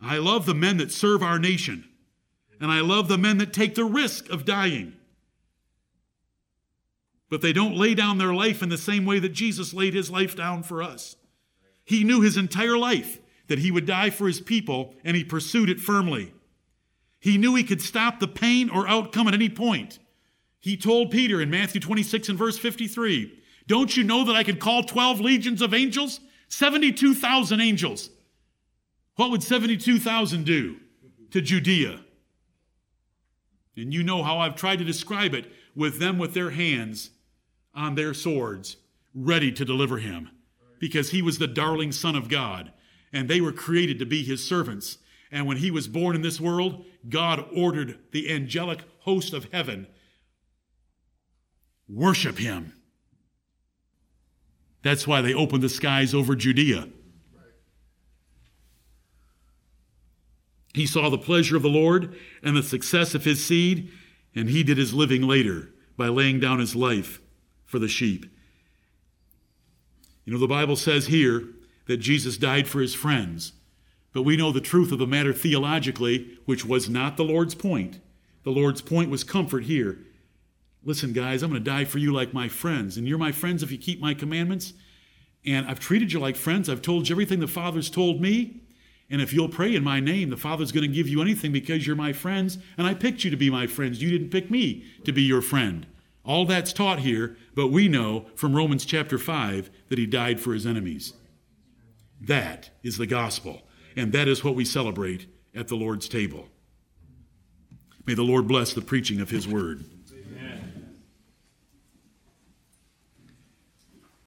I 0.00 0.18
love 0.18 0.46
the 0.46 0.54
men 0.54 0.76
that 0.76 0.92
serve 0.92 1.24
our 1.24 1.40
nation, 1.40 1.88
and 2.60 2.70
I 2.70 2.82
love 2.82 3.08
the 3.08 3.18
men 3.18 3.38
that 3.38 3.52
take 3.52 3.74
the 3.74 3.84
risk 3.84 4.28
of 4.30 4.44
dying. 4.44 4.92
But 7.28 7.42
they 7.42 7.52
don't 7.52 7.76
lay 7.76 7.94
down 7.94 8.18
their 8.18 8.34
life 8.34 8.62
in 8.62 8.68
the 8.68 8.78
same 8.78 9.04
way 9.04 9.18
that 9.18 9.30
Jesus 9.30 9.74
laid 9.74 9.94
his 9.94 10.10
life 10.10 10.36
down 10.36 10.62
for 10.62 10.82
us. 10.82 11.16
He 11.84 12.04
knew 12.04 12.20
his 12.20 12.36
entire 12.36 12.76
life 12.76 13.20
that 13.48 13.60
he 13.60 13.70
would 13.70 13.86
die 13.86 14.10
for 14.10 14.26
his 14.26 14.40
people, 14.40 14.94
and 15.04 15.16
he 15.16 15.24
pursued 15.24 15.70
it 15.70 15.80
firmly. 15.80 16.32
He 17.18 17.38
knew 17.38 17.54
he 17.54 17.64
could 17.64 17.80
stop 17.80 18.20
the 18.20 18.28
pain 18.28 18.70
or 18.70 18.88
outcome 18.88 19.28
at 19.28 19.34
any 19.34 19.48
point. 19.48 19.98
He 20.60 20.76
told 20.76 21.10
Peter 21.10 21.40
in 21.40 21.50
Matthew 21.50 21.80
26 21.80 22.28
and 22.28 22.38
verse 22.38 22.58
53, 22.58 23.32
Don't 23.66 23.96
you 23.96 24.04
know 24.04 24.24
that 24.24 24.36
I 24.36 24.44
could 24.44 24.60
call 24.60 24.82
12 24.82 25.20
legions 25.20 25.62
of 25.62 25.74
angels? 25.74 26.20
72,000 26.48 27.60
angels. 27.60 28.10
What 29.16 29.30
would 29.30 29.42
72,000 29.42 30.44
do 30.44 30.76
to 31.30 31.40
Judea? 31.40 32.00
And 33.76 33.92
you 33.92 34.02
know 34.02 34.22
how 34.22 34.38
I've 34.38 34.56
tried 34.56 34.78
to 34.78 34.84
describe 34.84 35.34
it 35.34 35.50
with 35.74 35.98
them 35.98 36.18
with 36.18 36.34
their 36.34 36.50
hands 36.50 37.10
on 37.76 37.94
their 37.94 38.14
swords, 38.14 38.78
ready 39.14 39.52
to 39.52 39.64
deliver 39.64 39.98
him, 39.98 40.30
because 40.80 41.10
he 41.10 41.22
was 41.22 41.38
the 41.38 41.46
darling 41.46 41.92
Son 41.92 42.16
of 42.16 42.28
God 42.28 42.72
and 43.12 43.28
they 43.28 43.40
were 43.40 43.52
created 43.52 43.98
to 43.98 44.06
be 44.06 44.22
his 44.22 44.46
servants. 44.46 44.98
And 45.30 45.46
when 45.46 45.56
he 45.56 45.70
was 45.70 45.88
born 45.88 46.14
in 46.14 46.22
this 46.22 46.40
world, 46.40 46.84
God 47.08 47.46
ordered 47.54 47.98
the 48.12 48.30
angelic 48.30 48.80
host 49.00 49.32
of 49.32 49.48
heaven 49.52 49.86
worship 51.88 52.38
him. 52.38 52.72
That's 54.82 55.06
why 55.06 55.20
they 55.20 55.32
opened 55.32 55.62
the 55.62 55.68
skies 55.68 56.12
over 56.14 56.34
Judea. 56.34 56.88
He 60.74 60.84
saw 60.84 61.08
the 61.08 61.16
pleasure 61.16 61.56
of 61.56 61.62
the 61.62 61.68
Lord 61.68 62.16
and 62.42 62.56
the 62.56 62.62
success 62.62 63.14
of 63.14 63.24
his 63.24 63.44
seed, 63.44 63.88
and 64.34 64.50
he 64.50 64.64
did 64.64 64.78
his 64.78 64.92
living 64.92 65.22
later 65.22 65.70
by 65.96 66.08
laying 66.08 66.40
down 66.40 66.58
his 66.58 66.74
life 66.74 67.20
for 67.66 67.78
the 67.78 67.88
sheep. 67.88 68.26
You 70.24 70.32
know, 70.32 70.38
the 70.38 70.48
Bible 70.48 70.76
says 70.76 71.06
here 71.06 71.44
that 71.86 71.98
Jesus 71.98 72.36
died 72.36 72.66
for 72.66 72.80
his 72.80 72.94
friends. 72.94 73.52
But 74.12 74.22
we 74.22 74.36
know 74.36 74.50
the 74.50 74.60
truth 74.62 74.92
of 74.92 74.98
the 74.98 75.06
matter 75.06 75.32
theologically, 75.32 76.38
which 76.46 76.64
was 76.64 76.88
not 76.88 77.16
the 77.16 77.24
Lord's 77.24 77.54
point. 77.54 78.00
The 78.44 78.50
Lord's 78.50 78.80
point 78.80 79.10
was 79.10 79.24
comfort 79.24 79.64
here. 79.64 79.98
Listen, 80.82 81.12
guys, 81.12 81.42
I'm 81.42 81.50
going 81.50 81.62
to 81.62 81.70
die 81.70 81.84
for 81.84 81.98
you 81.98 82.12
like 82.12 82.32
my 82.32 82.48
friends, 82.48 82.96
and 82.96 83.06
you're 83.06 83.18
my 83.18 83.32
friends 83.32 83.62
if 83.62 83.70
you 83.70 83.76
keep 83.78 84.00
my 84.00 84.14
commandments. 84.14 84.72
And 85.44 85.66
I've 85.66 85.80
treated 85.80 86.12
you 86.12 86.18
like 86.18 86.36
friends. 86.36 86.68
I've 86.68 86.82
told 86.82 87.08
you 87.08 87.14
everything 87.14 87.40
the 87.40 87.46
Father's 87.46 87.90
told 87.90 88.20
me. 88.20 88.62
And 89.10 89.20
if 89.20 89.32
you'll 89.32 89.48
pray 89.48 89.74
in 89.74 89.84
my 89.84 90.00
name, 90.00 90.30
the 90.30 90.36
Father's 90.36 90.72
going 90.72 90.88
to 90.88 90.94
give 90.94 91.08
you 91.08 91.20
anything 91.20 91.52
because 91.52 91.86
you're 91.86 91.94
my 91.94 92.12
friends, 92.12 92.58
and 92.78 92.86
I 92.86 92.94
picked 92.94 93.22
you 93.22 93.30
to 93.30 93.36
be 93.36 93.50
my 93.50 93.66
friends. 93.66 94.02
You 94.02 94.10
didn't 94.10 94.30
pick 94.30 94.50
me 94.50 94.84
to 95.04 95.12
be 95.12 95.22
your 95.22 95.42
friend. 95.42 95.86
All 96.26 96.44
that's 96.44 96.72
taught 96.72 96.98
here, 96.98 97.36
but 97.54 97.68
we 97.68 97.86
know 97.86 98.26
from 98.34 98.54
Romans 98.54 98.84
chapter 98.84 99.16
5 99.16 99.70
that 99.88 99.98
he 99.98 100.06
died 100.06 100.40
for 100.40 100.52
his 100.52 100.66
enemies. 100.66 101.12
That 102.20 102.70
is 102.82 102.98
the 102.98 103.06
gospel. 103.06 103.62
And 103.94 104.12
that 104.12 104.26
is 104.26 104.42
what 104.42 104.56
we 104.56 104.64
celebrate 104.64 105.26
at 105.54 105.68
the 105.68 105.76
Lord's 105.76 106.08
table. 106.08 106.48
May 108.04 108.14
the 108.14 108.22
Lord 108.22 108.48
bless 108.48 108.72
the 108.72 108.82
preaching 108.82 109.20
of 109.20 109.30
his 109.30 109.46
word. 109.46 109.84